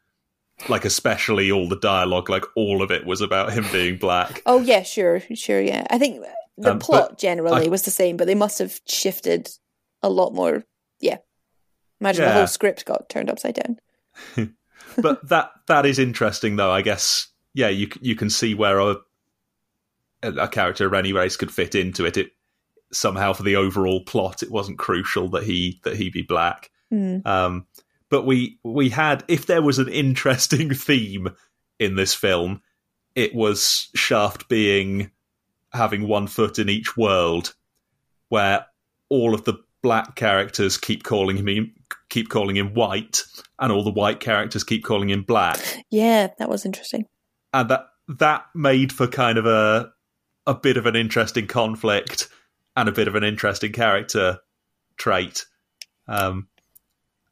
[0.68, 4.60] like especially all the dialogue like all of it was about him being black oh
[4.60, 6.24] yeah sure sure yeah i think
[6.58, 9.50] the um, plot generally I, was the same, but they must have shifted
[10.02, 10.64] a lot more.
[11.00, 11.18] Yeah,
[12.00, 12.28] imagine yeah.
[12.30, 14.54] the whole script got turned upside down.
[14.98, 16.70] but that that is interesting, though.
[16.70, 18.96] I guess yeah, you you can see where a
[20.22, 22.16] a character of any race could fit into it.
[22.16, 22.30] It
[22.92, 26.70] somehow for the overall plot, it wasn't crucial that he that he be black.
[26.92, 27.26] Mm.
[27.26, 27.66] Um,
[28.10, 31.28] but we we had if there was an interesting theme
[31.78, 32.62] in this film,
[33.14, 35.10] it was Shaft being
[35.72, 37.54] having one foot in each world,
[38.28, 38.66] where
[39.08, 41.72] all of the black characters keep calling him
[42.08, 43.22] keep calling him white,
[43.58, 45.58] and all the white characters keep calling him black,
[45.90, 47.06] Yeah, that was interesting.
[47.52, 49.90] and that that made for kind of a
[50.46, 52.28] a bit of an interesting conflict
[52.76, 54.38] and a bit of an interesting character
[54.96, 55.44] trait.
[56.06, 56.48] Um,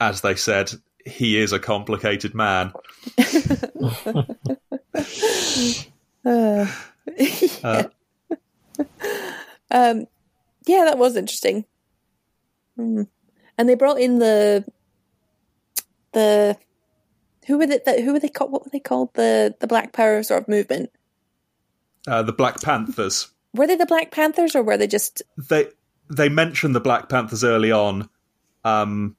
[0.09, 0.71] as they said,
[1.07, 2.73] he is a complicated man.
[6.27, 6.67] Uh,
[7.63, 7.85] Uh,
[9.71, 10.07] um,
[10.67, 11.67] yeah, that was interesting.
[12.79, 13.09] Mm.
[13.59, 14.65] And they brought in the
[16.13, 16.57] the
[17.47, 18.53] who were they, the, who were they called?
[18.53, 19.13] What were they called?
[19.15, 20.91] The the Black Power sort of movement.
[22.09, 23.29] uh, the Black Panthers.
[23.55, 25.23] Were they the Black Panthers or were they just?
[25.37, 25.67] they
[26.11, 28.09] they mentioned the Black Panthers early on,
[28.65, 29.15] um,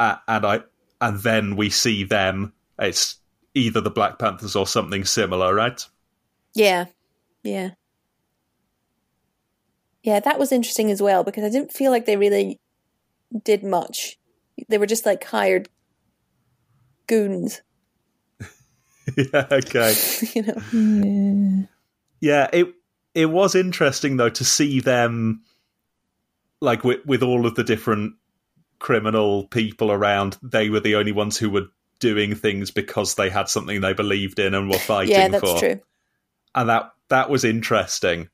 [0.00, 0.60] and I
[1.00, 2.52] and then we see them.
[2.78, 3.16] It's
[3.54, 5.84] either the Black Panthers or something similar, right?
[6.54, 6.86] Yeah,
[7.42, 7.70] yeah,
[10.02, 10.20] yeah.
[10.20, 12.60] That was interesting as well because I didn't feel like they really
[13.44, 14.18] did much.
[14.68, 15.68] They were just like hired
[17.06, 17.62] goons,
[19.16, 19.94] yeah, okay.
[20.34, 21.68] you know.
[22.20, 22.74] Yeah, it
[23.14, 25.42] it was interesting though to see them
[26.60, 28.14] like with with all of the different
[28.82, 30.36] criminal people around.
[30.42, 31.68] They were the only ones who were
[32.00, 35.20] doing things because they had something they believed in and were fighting for.
[35.20, 35.58] Yeah, that's for.
[35.58, 35.80] true.
[36.54, 38.28] and that that was interesting.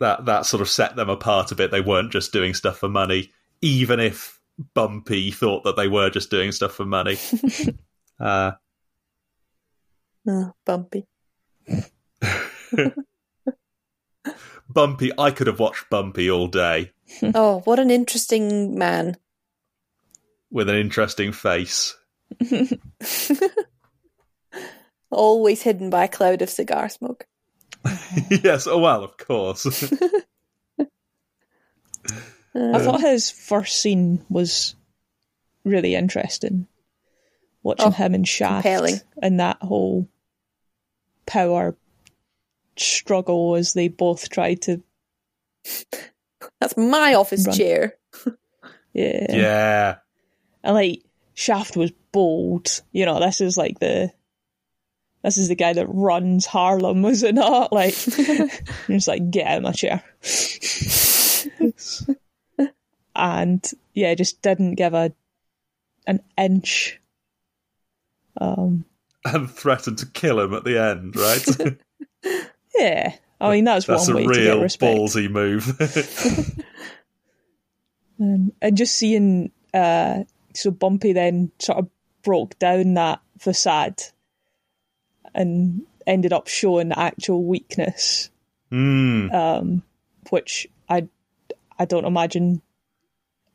[0.00, 1.70] That that sort of set them apart a bit.
[1.70, 3.30] They weren't just doing stuff for money,
[3.62, 4.40] even if
[4.74, 7.16] Bumpy thought that they were just doing stuff for money.
[8.20, 8.52] uh,
[10.28, 11.06] Oh, bumpy.
[14.68, 16.92] Bumpy, I could have watched Bumpy all day
[17.34, 19.16] oh, what an interesting man.
[20.50, 21.96] with an interesting face.
[25.10, 27.26] Always hidden by a cloud of cigar smoke.
[28.30, 29.66] yes, oh well, of course.
[32.54, 34.74] I thought his first scene was
[35.64, 36.66] really interesting.
[37.62, 39.00] Watching Oh, him and Shaft compelling.
[39.22, 40.08] and that whole
[41.26, 41.76] power
[42.76, 44.82] struggle as they both try to
[46.60, 47.56] That's my office Run.
[47.56, 47.94] chair.
[48.92, 49.26] yeah.
[49.30, 49.96] yeah,
[50.62, 51.02] And like
[51.34, 52.82] Shaft was bold.
[52.92, 54.12] You know, this is like the
[55.22, 57.72] this is the guy that runs Harlem, was it not?
[57.72, 57.94] Like
[58.86, 60.02] just like get out of my chair.
[63.14, 65.12] and yeah, just didn't give a
[66.06, 67.00] an inch.
[68.40, 68.84] Um
[69.24, 72.36] and threatened to kill him at the end, right?
[72.74, 73.14] yeah.
[73.40, 74.98] I mean that's, That's a one way to get real respect.
[74.98, 76.64] ballsy move.
[78.20, 80.24] Um, and just seeing uh
[80.54, 81.88] so Bumpy then sort of
[82.22, 84.02] broke down that facade
[85.34, 88.30] and ended up showing actual weakness.
[88.70, 89.32] mm.
[89.32, 89.82] um,
[90.28, 91.08] which I
[91.78, 92.60] I don't imagine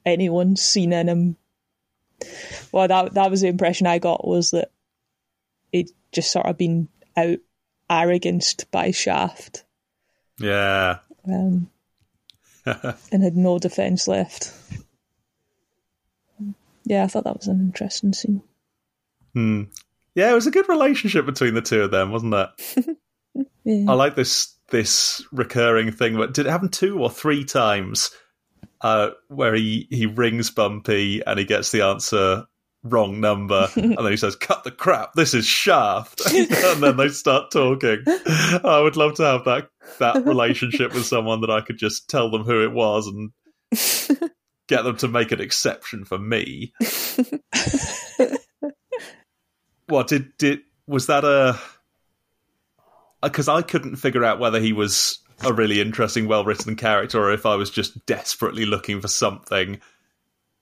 [0.06, 1.38] anyone's seen in him.
[2.72, 4.72] Well, that that was the impression I got was that
[5.72, 7.38] he'd just sort of been out
[7.90, 9.65] arroganced by Shaft
[10.40, 11.00] Yeah.
[11.28, 11.70] um,
[12.66, 14.52] and had no defence left.
[16.84, 18.42] Yeah, I thought that was an interesting scene.
[19.34, 19.64] Hmm.
[20.14, 22.98] Yeah, it was a good relationship between the two of them, wasn't it?
[23.66, 23.92] Yeah.
[23.92, 26.16] I like this this recurring thing.
[26.16, 28.12] But did it happen two or three times?
[28.80, 32.46] Uh, where he he rings Bumpy and he gets the answer
[32.86, 35.14] wrong number, and then he says, "Cut the crap!
[35.14, 38.04] This is Shaft," and then they start talking.
[38.08, 39.70] I would love to have that
[40.00, 43.32] that relationship with someone that I could just tell them who it was and
[44.68, 46.74] get them to make an exception for me.
[49.88, 51.58] what did did was that a uh,
[53.24, 57.34] because I couldn't figure out whether he was a really interesting, well written character or
[57.34, 59.82] if I was just desperately looking for something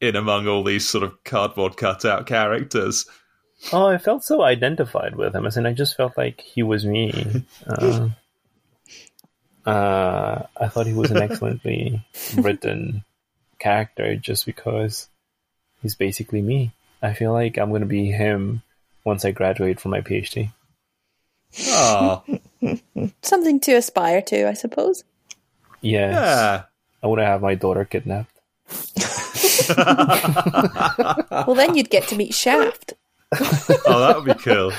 [0.04, 3.06] in among all these sort of cardboard cutout characters.
[3.72, 5.46] Oh, I felt so identified with him.
[5.46, 7.46] As in, I just felt like he was me.
[7.66, 8.10] Uh,
[9.66, 12.06] uh, I thought he was an excellently
[12.36, 13.06] written
[13.60, 15.08] character just because
[15.82, 16.74] he's basically me.
[17.02, 18.62] I feel like I'm going to be him
[19.06, 20.52] once I graduate from my PhD.
[21.68, 22.24] Oh,
[23.22, 25.06] Something to aspire to, I suppose.
[25.80, 26.14] Yes.
[26.14, 26.64] yeah.
[27.02, 28.38] I want to have my daughter kidnapped.
[31.46, 32.94] Well, then you'd get to meet Shaft.
[33.86, 34.72] Oh, that would be cool.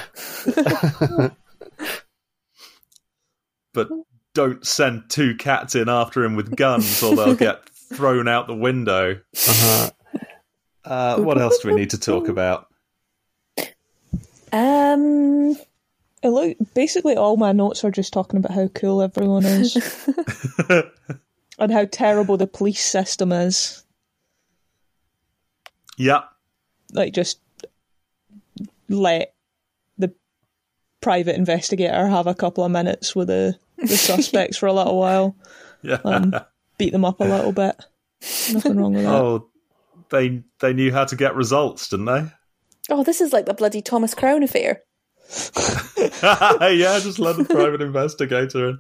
[3.73, 3.89] but
[4.35, 8.55] don't send two cats in after him with guns or they'll get thrown out the
[8.55, 9.21] window.
[9.35, 9.91] Uh-huh.
[10.85, 12.69] Uh, what else do we need to talk about?
[14.53, 15.57] Um,
[16.23, 19.77] look, basically, all my notes are just talking about how cool everyone is
[21.59, 23.84] and how terrible the police system is.
[25.97, 26.23] Yeah.
[26.93, 27.41] Like, just
[28.89, 29.35] let
[29.99, 30.13] the
[31.01, 35.37] private investigator have a couple of minutes with the, the suspects for a little while,
[35.83, 35.99] Yeah.
[36.05, 36.35] um,
[36.79, 37.77] beat them up a little bit.
[38.53, 39.15] Nothing wrong with that.
[39.15, 39.49] oh,
[40.11, 42.25] they they knew how to get results, didn't they?
[42.91, 44.83] Oh, this is like the bloody Thomas Crown affair.
[46.13, 48.79] yeah, just let the private investigator in.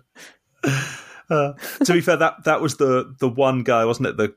[1.30, 1.52] Uh,
[1.84, 4.16] to be fair, that that was the the one guy, wasn't it?
[4.16, 4.34] The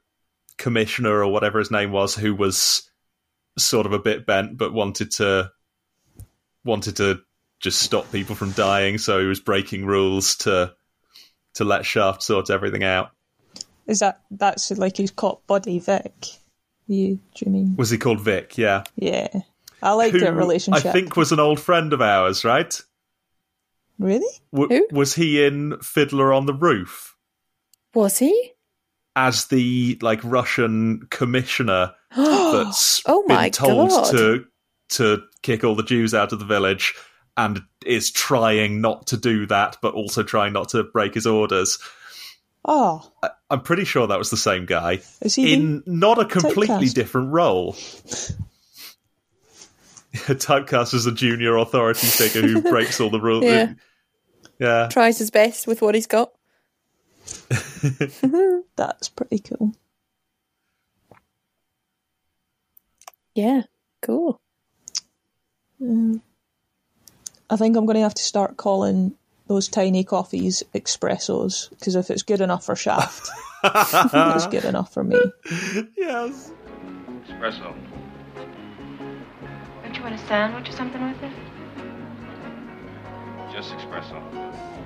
[0.58, 2.90] commissioner or whatever his name was, who was
[3.58, 5.52] sort of a bit bent, but wanted to
[6.64, 7.22] wanted to
[7.60, 8.98] just stop people from dying.
[8.98, 10.74] So he was breaking rules to
[11.56, 13.12] to let Shaft sort everything out.
[13.88, 16.14] Is that that's like his cop buddy Vic?
[16.88, 17.76] You, do you mean?
[17.78, 18.58] Was he called Vic?
[18.58, 19.28] Yeah, Yeah,
[19.82, 20.86] I like Who their relationship.
[20.86, 22.80] I think was an old friend of ours, right?
[24.00, 24.28] Really?
[24.54, 24.96] W- Who?
[24.96, 27.16] Was he in Fiddler on the Roof?
[27.94, 28.54] Was he?
[29.18, 34.12] As the like Russian commissioner that's Oh my been told God.
[34.12, 34.46] to
[34.90, 36.94] to kick all the Jews out of the village
[37.36, 41.78] and is trying not to do that, but also trying not to break his orders.
[42.64, 43.12] Oh,
[43.50, 45.54] I'm pretty sure that was the same guy is he?
[45.54, 46.94] in not a completely typecast?
[46.94, 47.74] different role.
[50.14, 53.44] Typecast as a junior authority figure who breaks all the rules.
[53.46, 53.74] Yeah.
[54.60, 54.88] yeah.
[54.92, 56.32] Tries his best with what he's got.
[58.76, 59.74] That's pretty cool.
[63.36, 63.64] Yeah,
[64.02, 64.40] cool.
[65.82, 66.22] Mm.
[67.50, 69.14] I think I'm going to have to start calling
[69.48, 73.30] those tiny coffees espressos because if it's good enough for Shaft,
[73.64, 75.20] it's good enough for me.
[75.96, 76.52] Yes.
[77.28, 77.76] Espresso.
[79.84, 81.32] Don't you want a sandwich or something with it?
[83.54, 84.77] Just espresso.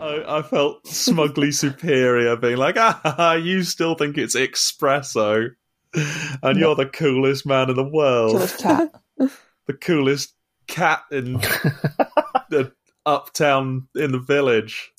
[0.00, 5.50] I, I felt smugly superior, being like, ah, you still think it's espresso,
[5.94, 8.94] and you're the coolest man in the world, Coolest cat.
[9.66, 10.34] the coolest
[10.66, 11.32] cat in
[12.50, 12.72] the
[13.04, 14.92] uptown in the village.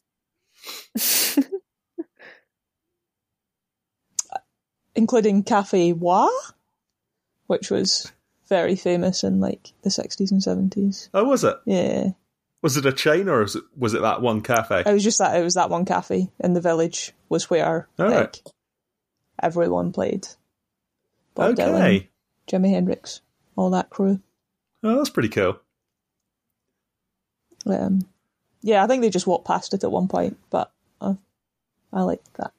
[4.96, 6.30] including Cafe Wha?,
[7.48, 8.12] which was
[8.50, 11.08] very famous in like the 60s and 70s.
[11.14, 11.56] Oh, was it?
[11.66, 12.10] Yeah,
[12.62, 14.84] Was it a chain or was it, was it that one cafe?
[14.86, 18.10] it was just that it was that one cafe in the village was where All
[18.10, 18.42] like right.
[19.42, 20.28] everyone played.
[21.36, 22.10] Bob Dylan, okay.
[22.48, 23.22] Jimi Hendrix,
[23.56, 24.20] all that crew.
[24.84, 25.60] Oh, that's pretty cool.
[27.66, 28.02] Um,
[28.62, 31.16] yeah, I think they just walked past it at one point, but I,
[31.94, 32.52] I liked that.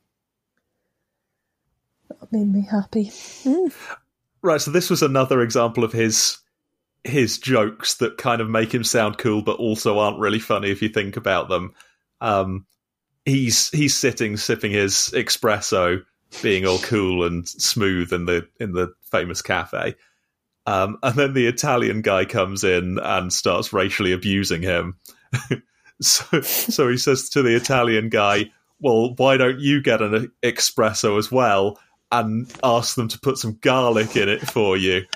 [2.08, 3.12] That made me happy.
[4.42, 6.38] Right, so this was another example of his
[7.04, 10.82] his jokes that kind of make him sound cool, but also aren't really funny if
[10.82, 11.74] you think about them.
[12.20, 12.66] Um,
[13.24, 16.02] he's he's sitting sipping his espresso,
[16.42, 19.94] being all cool and smooth in the in the famous cafe.
[20.66, 24.98] Um, and then the Italian guy comes in and starts racially abusing him.
[26.00, 31.18] so so he says to the Italian guy, "Well, why don't you get an espresso
[31.18, 31.78] as well?"
[32.12, 35.06] And ask them to put some garlic in it for you.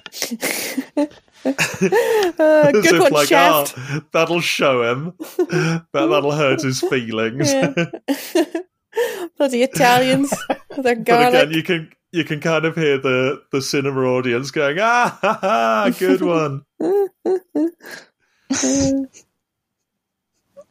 [1.47, 3.74] Uh, good one, like, Shaft.
[3.76, 5.12] "Ah, that'll show him.
[5.18, 7.53] that, that'll hurt his feelings.
[9.36, 10.32] Bloody Italians
[10.76, 14.78] their but again, you can you can kind of hear the the cinema audience going,
[14.80, 16.64] ah, ha, ha, good one.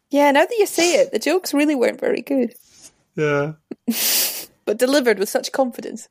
[0.09, 2.53] yeah, now that you say it, the jokes really weren't very good,
[3.15, 3.53] yeah.
[4.65, 6.07] but delivered with such confidence.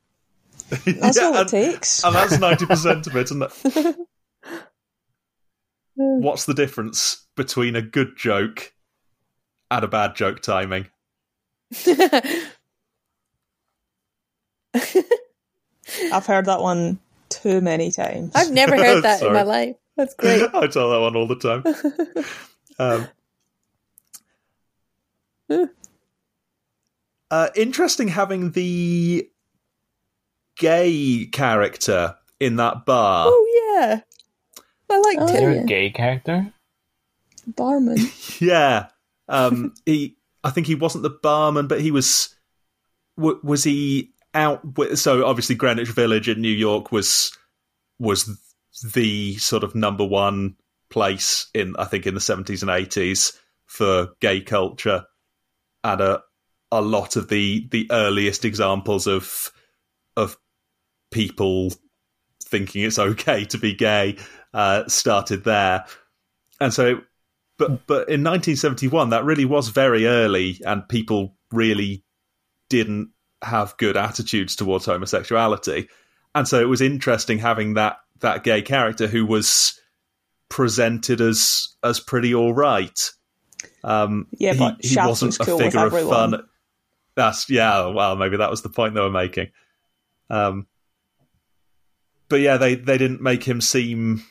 [0.84, 2.04] That's Yeah, all it and, takes.
[2.04, 3.96] and that's ninety percent of it, isn't it?
[5.95, 8.72] What's the difference between a good joke
[9.70, 10.86] and a bad joke timing?
[16.12, 18.32] I've heard that one too many times.
[18.34, 19.76] I've never heard that in my life.
[19.97, 20.43] That's great.
[20.55, 21.64] I tell that one all the time.
[22.78, 23.09] Um,
[27.30, 29.28] uh, interesting having the
[30.57, 33.26] gay character in that bar.
[33.28, 34.01] Oh yeah,
[34.93, 36.53] I liked Oh, Is there a gay character?
[37.47, 37.99] Barman.
[38.40, 38.86] Yeah,
[39.28, 40.16] um, he.
[40.45, 42.34] I think he wasn't the barman, but he was.
[43.16, 44.76] W- was he out?
[44.76, 47.36] With, so obviously, Greenwich Village in New York was
[47.99, 48.28] was
[48.95, 50.57] the sort of number one
[50.90, 55.05] place in I think in the seventies and eighties for gay culture,
[55.84, 56.22] and a
[56.72, 59.53] a lot of the the earliest examples of
[60.16, 60.36] of
[61.12, 61.70] people
[62.43, 64.16] thinking it's okay to be gay
[64.55, 65.84] uh, started there,
[66.61, 67.00] and so
[67.59, 72.05] but but in 1971, that really was very early, and people really
[72.68, 73.11] didn't
[73.42, 75.88] have good attitudes towards homosexuality,
[76.34, 79.78] and so it was interesting having that that gay character who was
[80.48, 83.11] presented as as pretty all right.
[83.84, 86.42] Um, Yeah, he, but he Shaft wasn't was a figure of fun.
[87.14, 87.86] That's yeah.
[87.86, 89.48] Well, maybe that was the point they were making.
[90.30, 90.66] Um,
[92.28, 94.22] but yeah, they they didn't make him seem.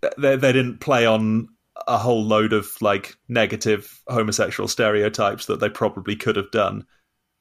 [0.00, 1.48] They they didn't play on
[1.86, 6.86] a whole load of like negative homosexual stereotypes that they probably could have done,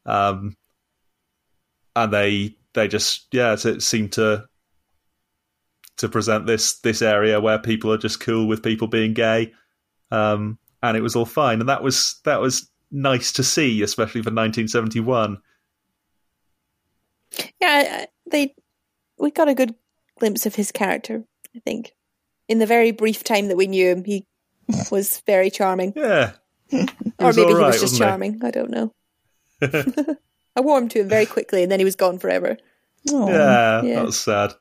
[0.06, 0.56] um,
[1.96, 4.46] and they they just yeah it, seemed to
[5.98, 9.54] to present this this area where people are just cool with people being gay,
[10.12, 14.22] um, and it was all fine, and that was that was nice to see, especially
[14.22, 15.38] for 1971.
[17.60, 18.56] Yeah, they
[19.20, 19.76] we got a good
[20.20, 21.24] glimpse of his character.
[21.56, 21.94] I think
[22.48, 24.26] in the very brief time that we knew him, he
[24.92, 26.34] was very charming, Yeah,
[26.74, 26.86] or
[27.20, 27.98] maybe all he was just wasn't he?
[28.00, 28.42] charming.
[28.44, 28.94] I don't know.
[30.56, 32.58] I warmed to him very quickly, and then he was gone forever.
[33.10, 33.96] Oh, yeah, yeah.
[33.96, 34.54] that was sad.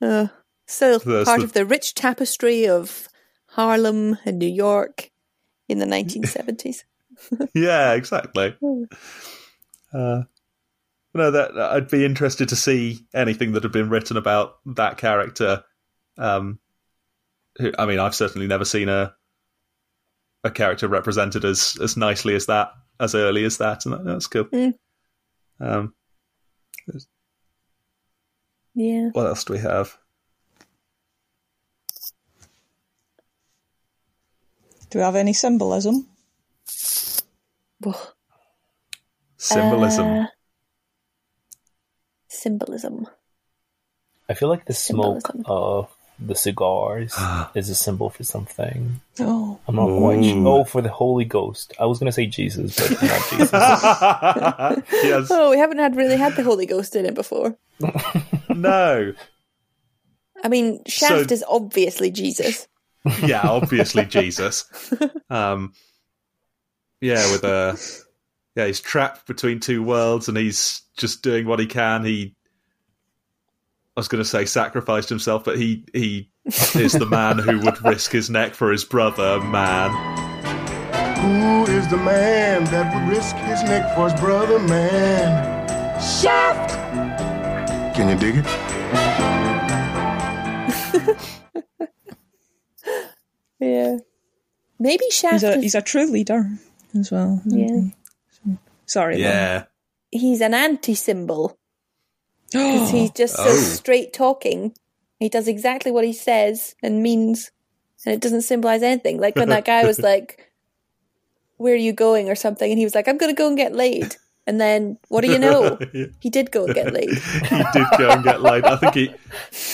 [0.00, 0.28] Uh,
[0.66, 3.08] still There's part the- of the rich tapestry of
[3.48, 5.10] Harlem and New York
[5.68, 6.84] in the 1970s.
[7.54, 8.54] yeah, exactly.
[9.92, 10.22] Uh,
[11.14, 15.64] no, that I'd be interested to see anything that had been written about that character.
[16.18, 16.58] Um,
[17.58, 19.14] who, I mean, I've certainly never seen a
[20.44, 24.26] a character represented as as nicely as that, as early as that, and that, that's
[24.26, 24.44] cool.
[24.44, 24.74] Mm.
[25.60, 25.94] Um,
[28.74, 29.08] yeah.
[29.12, 29.96] what else do we have?
[34.90, 36.06] Do we have any symbolism?
[39.38, 40.06] Symbolism.
[40.06, 40.26] uh,
[42.28, 43.06] symbolism.
[44.28, 45.44] I feel like the smoke Symbolism.
[45.46, 47.14] of the cigars
[47.54, 49.00] is a symbol for something.
[49.20, 50.46] Oh, I'm not quite sure.
[50.48, 51.74] Oh, for the Holy Ghost.
[51.78, 53.30] I was going to say Jesus, but not
[54.80, 54.92] Jesus.
[55.04, 55.28] yes.
[55.30, 57.56] Oh, we haven't had really had the Holy Ghost in it before.
[58.48, 59.12] No.
[60.42, 62.66] I mean, Shaft So- is obviously Jesus.
[63.22, 64.64] yeah, obviously Jesus.
[65.28, 65.74] Um,
[67.02, 67.78] yeah, with a
[68.54, 72.04] yeah, he's trapped between two worlds, and he's just doing what he can.
[72.04, 72.34] He,
[73.96, 76.30] I was going to say sacrificed himself, but he he
[76.74, 79.40] is the man who would risk his neck for his brother.
[79.40, 79.90] Man,
[81.20, 85.66] Who is the man that would risk his neck for his brother, man?
[85.98, 86.74] Shaft!
[87.96, 88.46] Can you dig it?
[93.58, 93.96] Yeah.
[94.78, 96.44] Maybe Shaft he's a is, he's a true leader
[96.94, 97.40] as well.
[97.46, 97.80] Yeah.
[98.84, 99.18] Sorry.
[99.18, 99.64] yeah,
[100.10, 101.58] he's an anti-symbol
[102.52, 103.56] because he's just so Oh.
[103.56, 104.72] straight talking.
[105.18, 107.50] He does exactly what he says and means,
[108.04, 109.18] and it doesn't symbolize anything.
[109.18, 110.50] Like when that guy was like,
[111.56, 113.56] "Where are you going?" or something, and he was like, "I'm going to go and
[113.56, 114.16] get laid."
[114.48, 115.76] And then, what do you know?
[116.20, 117.10] He did go and get laid.
[117.50, 118.64] he did go and get laid.
[118.64, 119.08] I think he,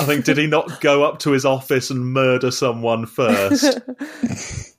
[0.00, 3.80] I think did he not go up to his office and murder someone first?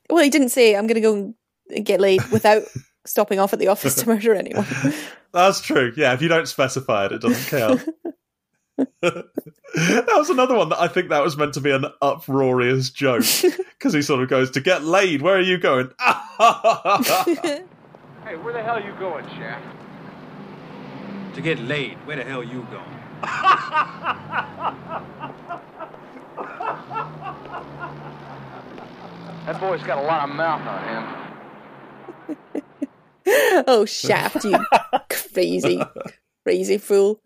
[0.10, 1.34] Well, he didn't say, "I'm going to go
[1.76, 2.64] and get laid" without
[3.06, 4.66] stopping off at the office to murder anyone.
[5.32, 5.94] That's true.
[5.96, 7.88] Yeah, if you don't specify it, it doesn't count.
[9.02, 13.24] that was another one that I think that was meant to be an uproarious joke
[13.78, 15.22] because he sort of goes to get laid.
[15.22, 15.92] Where are you going?
[16.00, 16.14] Hey,
[18.38, 19.64] where the hell are you going, Shaft?
[21.36, 22.90] To get laid, where the hell are you going?
[29.46, 31.04] That boy's got a lot of mouth on him.
[33.26, 34.58] Oh, Shaft, you
[35.10, 35.82] crazy,
[36.44, 37.22] crazy fool.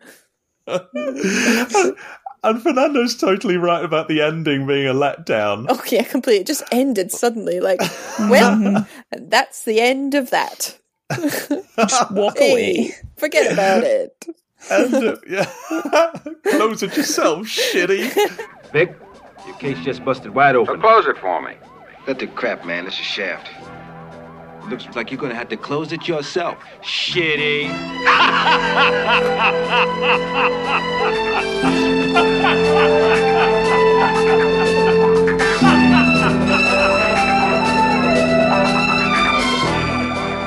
[0.66, 5.66] and Fernando's totally right about the ending being a letdown.
[5.68, 6.40] Oh yeah, completely.
[6.42, 7.60] It just ended suddenly.
[7.60, 7.80] Like,
[8.20, 10.78] well, that's the end of that.
[11.10, 12.74] Just walk away.
[12.74, 14.26] Hey, forget about it.
[14.70, 15.44] And, uh, yeah,
[16.50, 18.10] close it yourself, shitty.
[18.72, 18.94] Vic,
[19.46, 20.80] your case just busted wide So open.
[20.80, 21.54] close it for me.
[22.06, 22.84] Let the crap, man.
[22.84, 23.48] This is Shaft.
[24.68, 26.58] Looks like you're gonna have to close it yourself.
[26.82, 27.68] Shitty.
[27.70, 28.88] Eh?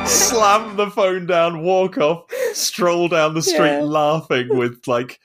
[0.06, 3.82] Slam the phone down, walk off, stroll down the street Yeah.
[3.82, 5.20] laughing with like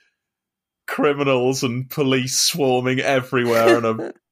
[0.87, 4.15] criminals and police swarming everywhere and a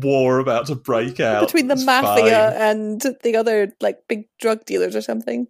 [0.00, 1.46] war about to break out.
[1.46, 2.60] Between the It's mafia fine.
[2.60, 5.46] and the other like big drug dealers or something.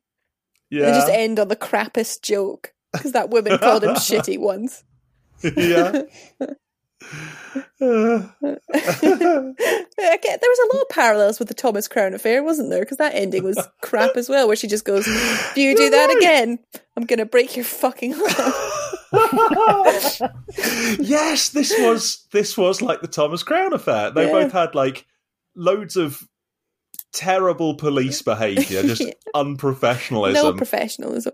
[0.71, 0.87] Yeah.
[0.87, 4.85] They just end on the crappiest joke because that woman called him shitty once.
[5.43, 6.03] yeah.
[7.81, 12.81] Uh, Okay, there was a lot of parallels with the Thomas Crown affair, wasn't there?
[12.81, 16.17] Because that ending was crap as well, where she just goes, "If you do that
[16.17, 16.59] again,
[16.97, 18.82] I'm gonna break your fucking heart."
[20.99, 24.11] Yes, this was this was like the Thomas Crown affair.
[24.11, 24.33] They Yeah.
[24.33, 25.07] both had like
[25.55, 26.23] loads of
[27.13, 29.03] terrible police behaviour, just
[29.35, 31.33] unprofessionalism, no professionalism.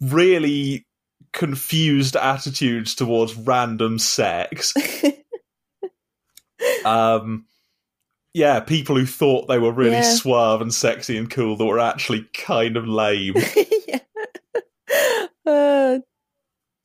[0.00, 0.86] really
[1.32, 4.72] confused attitudes towards random sex.
[6.84, 7.46] um
[8.36, 10.02] yeah, people who thought they were really Yeah.
[10.02, 13.34] suave and sexy and cool that were actually kind of lame.
[13.88, 13.98] yeah.
[15.46, 15.98] Uh,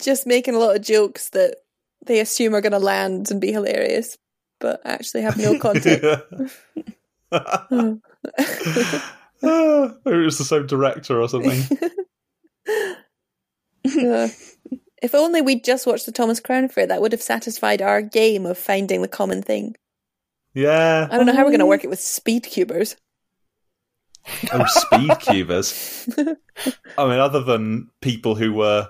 [0.01, 1.57] just making a lot of jokes that
[2.05, 4.17] they assume are going to land and be hilarious,
[4.59, 6.03] but actually have no content.
[9.41, 11.61] Maybe it was the same director or something.
[13.85, 14.27] Uh,
[15.01, 18.45] if only we'd just watched the Thomas Crown Affair, that would have satisfied our game
[18.45, 19.75] of finding the common thing.
[20.53, 21.07] Yeah.
[21.09, 22.97] I don't know how we're going to work it with speed cubers.
[24.51, 26.09] Oh, speed cubers.
[26.97, 28.89] I mean, other than people who were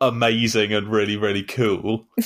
[0.00, 2.06] amazing and really, really cool.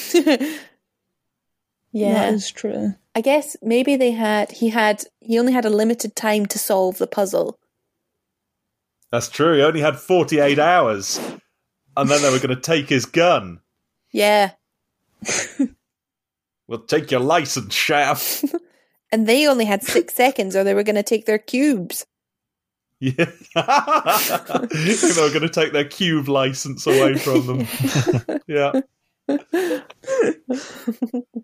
[1.96, 2.94] Yeah, That is true.
[3.14, 6.98] I guess maybe they had he had he only had a limited time to solve
[6.98, 7.56] the puzzle.
[9.12, 9.54] That's true.
[9.54, 11.20] He only had 48 hours.
[11.96, 13.60] And then they were going to take his gun.
[14.10, 14.54] Yeah,
[16.66, 18.44] We'll take your license, Shaft.
[19.12, 22.06] and they only had six seconds, or they were going to take their cubes.
[23.00, 23.24] Yeah.
[23.54, 28.40] they were going to take their cube license away from them.
[28.46, 28.80] yeah.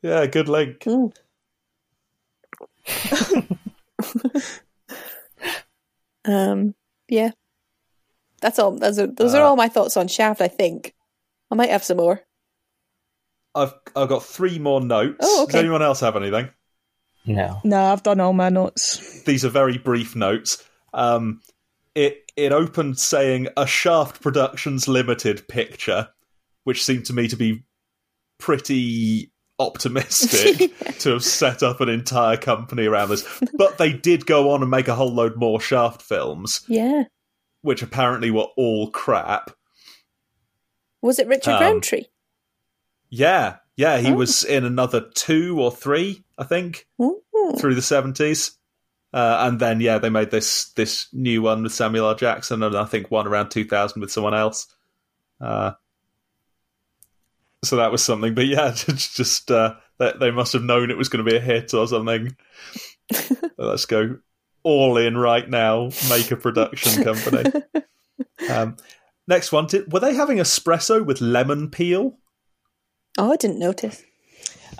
[0.02, 0.84] Yeah, good link.
[6.24, 6.74] Um,
[7.08, 7.30] yeah,
[8.42, 8.72] that's all.
[8.72, 10.40] Those are those are Uh, all my thoughts on Shaft.
[10.40, 10.94] I think
[11.50, 12.20] I might have some more.
[13.54, 15.18] I've I've got three more notes.
[15.22, 16.50] Oh, Does anyone else have anything?
[17.26, 17.60] No.
[17.64, 19.22] No, I've done all my notes.
[19.24, 20.62] These are very brief notes.
[20.94, 21.40] Um,
[21.94, 26.08] it it opened saying a Shaft Productions Limited picture,
[26.64, 27.64] which seemed to me to be
[28.38, 33.26] pretty optimistic to have set up an entire company around this.
[33.54, 37.04] But they did go on and make a whole load more Shaft films, Yeah,
[37.62, 39.50] which apparently were all crap.
[41.02, 42.04] was it Richard Um, Roundtree?
[43.10, 44.14] Yeah, yeah, he Oh.
[44.14, 46.86] was in another two or three, I think.
[47.02, 47.16] Ooh.
[47.58, 48.52] through the seventies,
[49.12, 52.14] uh, and then yeah, they made this this new one with Samuel L.
[52.14, 54.66] Jackson, and I think one around two thousand with someone else.
[55.40, 55.72] Uh,
[57.64, 60.96] so that was something, but yeah, it's just uh, they, they must have known it
[60.96, 62.36] was going to be a hit or something.
[63.58, 64.18] Let's go
[64.62, 67.50] all in right now, make a production company.
[68.48, 68.76] Um,
[69.26, 72.18] next one, did, were they having espresso with lemon peel?
[73.18, 74.02] Oh, I didn't notice.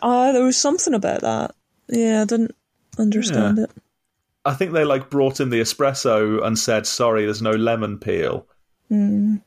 [0.02, 1.54] Uh, there was something about that.
[1.88, 2.54] Yeah, I didn't
[2.98, 3.70] understand it.
[4.44, 8.46] I think they like brought in the espresso and said, "Sorry, there's no lemon peel."
[8.90, 9.42] Mm.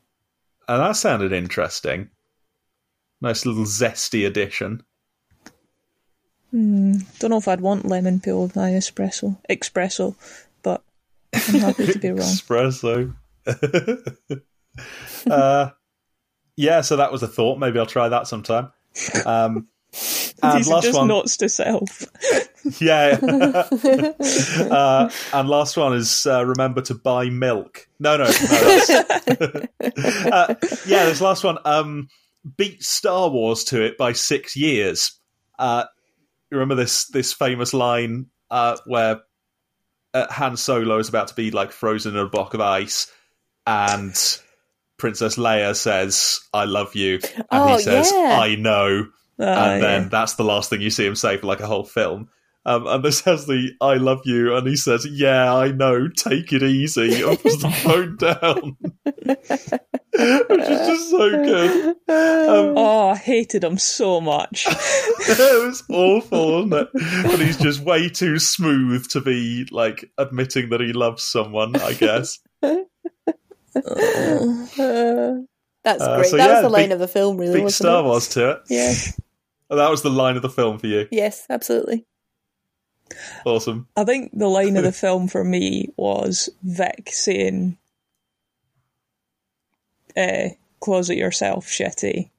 [0.68, 2.10] And that sounded interesting.
[3.22, 4.84] Nice little zesty addition.
[6.54, 7.04] Mm.
[7.20, 10.16] Don't know if I'd want lemon peel with my espresso, espresso,
[10.62, 10.84] but
[11.34, 12.20] I'm happy to be wrong.
[12.20, 13.16] Espresso.
[15.30, 15.70] uh,
[16.56, 17.58] yeah, so that was a thought.
[17.58, 18.72] Maybe I'll try that sometime.
[19.26, 19.68] Um,
[20.42, 22.06] and These are last just one, notes to self.
[22.82, 23.20] yeah.
[24.72, 27.88] uh, and last one is uh, remember to buy milk.
[28.00, 28.30] No, no, no.
[30.32, 30.56] uh,
[30.86, 32.10] yeah, this last one um,
[32.58, 35.20] beat Star Wars to it by six years.
[35.60, 35.86] Uh,
[36.52, 39.22] you remember this this famous line uh, where
[40.14, 43.12] uh, Han Solo is about to be like frozen in a block of ice,
[43.66, 44.14] and
[44.98, 48.40] Princess Leia says, "I love you," and Oh, he says, yeah.
[48.40, 49.08] "I know."
[49.40, 50.10] Ah, and then yeah.
[50.10, 52.30] that's the last thing you see him say for like a whole film.
[52.66, 56.08] Um, and this has the "I love you," and he says, "Yeah, I know.
[56.08, 58.78] Take it easy." And puts the phone down,
[60.50, 61.88] which is just so good.
[62.08, 62.08] Um,
[62.78, 64.66] Oh, I hated him so much.
[64.70, 66.88] it was awful, wasn't it?
[67.24, 71.76] But he's just way too smooth to be like admitting that he loves someone.
[71.76, 72.40] I guess.
[72.62, 72.78] Uh,
[75.84, 76.30] that's Uh, great.
[76.30, 77.56] so that yeah, was the line beat- of the film, really.
[77.56, 78.06] Beat wasn't Star it?
[78.08, 78.62] Wars to it.
[78.70, 78.94] Yeah.
[79.70, 81.08] That was the line of the film for you.
[81.10, 82.06] Yes, absolutely.
[83.44, 83.88] Awesome.
[83.98, 87.78] I think the line of the film for me was Vic saying,
[90.16, 92.30] uh, "Closet yourself, shitty."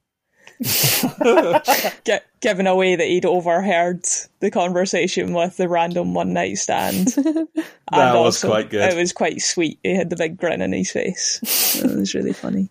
[2.05, 4.05] Gi- giving away that he'd overheard
[4.39, 7.13] the conversation with the random one night stand.
[7.17, 7.47] and
[7.91, 8.93] That was quite good.
[8.93, 9.79] It was quite sweet.
[9.83, 11.41] He had the big grin on his face.
[11.83, 12.69] it was really funny.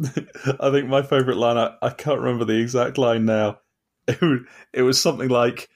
[0.60, 3.58] I think my favourite line, I, I can't remember the exact line now.
[4.08, 4.40] It was,
[4.72, 5.68] it was something like,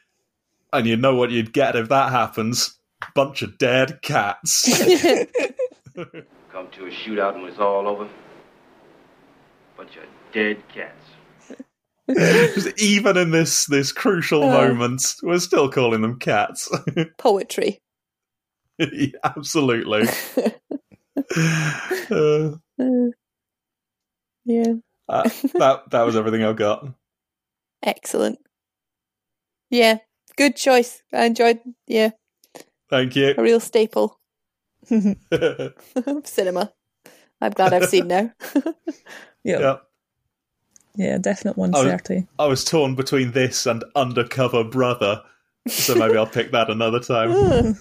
[0.72, 2.78] and you know what you'd get if that happens?
[3.14, 4.64] Bunch of dead cats.
[5.94, 8.08] Come to a shootout and it's all over.
[9.76, 11.04] Bunch of dead cats.
[12.78, 14.50] Even in this this crucial Oh.
[14.50, 16.70] moment, we're still calling them cats.
[17.18, 17.80] Poetry.
[19.24, 20.08] Absolutely.
[22.10, 23.10] Uh, Uh,
[24.44, 24.74] yeah.
[25.08, 25.22] uh,
[25.54, 26.86] that that was everything I've got.
[27.82, 28.38] Excellent.
[29.70, 29.98] Yeah.
[30.36, 31.02] Good choice.
[31.12, 31.60] I enjoyed.
[31.86, 32.10] Yeah.
[32.88, 33.34] Thank you.
[33.36, 34.18] A real staple
[34.90, 35.16] of
[36.24, 36.72] cinema.
[37.40, 38.30] I'm glad I've seen now.
[39.44, 39.76] Yeah, yeah.
[40.94, 42.28] yeah, definite I was, 130.
[42.38, 45.22] I was torn between this and Undercover Brother,
[45.66, 47.76] so maybe I'll pick that another time.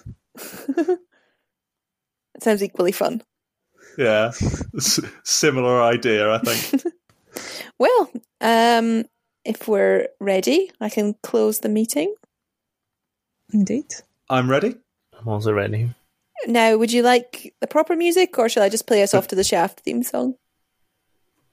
[2.34, 3.22] It sounds equally fun.
[3.98, 4.32] Yeah,
[4.76, 6.84] S- similar idea, I think.
[7.78, 9.04] Well, um,
[9.44, 12.14] if we're ready, I can close the meeting.
[13.52, 13.86] Indeed.
[14.30, 14.76] I'm ready.
[15.18, 15.90] I'm also ready.
[16.46, 19.34] Now, would you like the proper music, or shall I just play us off to
[19.34, 20.34] the Shaft theme song?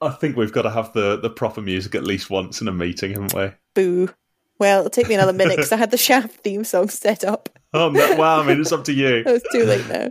[0.00, 2.72] I think we've got to have the, the proper music at least once in a
[2.72, 3.50] meeting, haven't we?
[3.74, 4.10] Boo.
[4.58, 7.48] Well, it'll take me another minute because I had the Shaft theme song set up.
[7.72, 9.22] Oh, no, well, I mean, it's up to you.
[9.26, 10.10] It's too late now.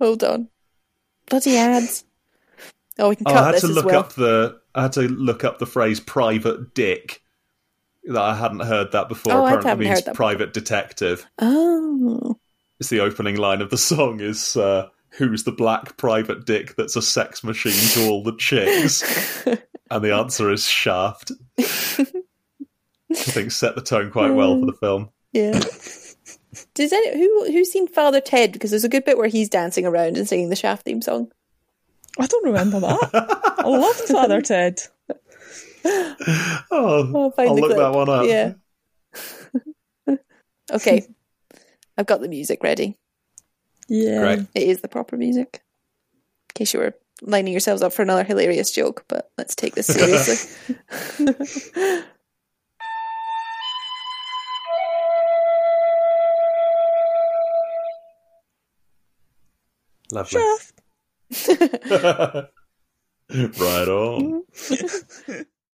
[0.00, 0.48] Hold on.
[1.32, 2.04] Bloody ads.
[2.98, 4.00] Oh, we can Oh, cut I had this to look well.
[4.00, 7.22] up the I had to look up the phrase "private dick."
[8.04, 9.32] That I hadn't heard that before.
[9.32, 11.24] Oh, I Apparently, means private detective.
[11.38, 12.36] Oh.
[12.80, 14.20] It's the opening line of the song.
[14.20, 19.02] Is uh, "Who's the black private dick that's a sex machine to all the chicks?"
[19.90, 21.32] and the answer is Shaft.
[21.58, 21.64] I
[23.14, 25.08] think set the tone quite well for the film.
[25.32, 25.58] Yeah.
[26.74, 28.52] Does any, who who's seen Father Ted?
[28.52, 31.32] Because there's a good bit where he's dancing around and singing the Shaft theme song.
[32.18, 33.54] I don't remember that.
[33.58, 34.80] I loved Father Ted.
[35.84, 37.78] Oh, I'll I'll look clip.
[37.78, 38.26] that one up.
[38.26, 38.52] Yeah.
[40.72, 41.06] okay.
[41.96, 42.98] I've got the music ready.
[43.88, 44.20] Yeah.
[44.20, 44.40] Great.
[44.54, 45.62] It is the proper music.
[46.50, 49.86] In case you were lining yourselves up for another hilarious joke, but let's take this
[49.86, 50.76] seriously.
[60.12, 60.42] Lovely.
[60.42, 60.82] Shaft.
[63.58, 64.42] right on.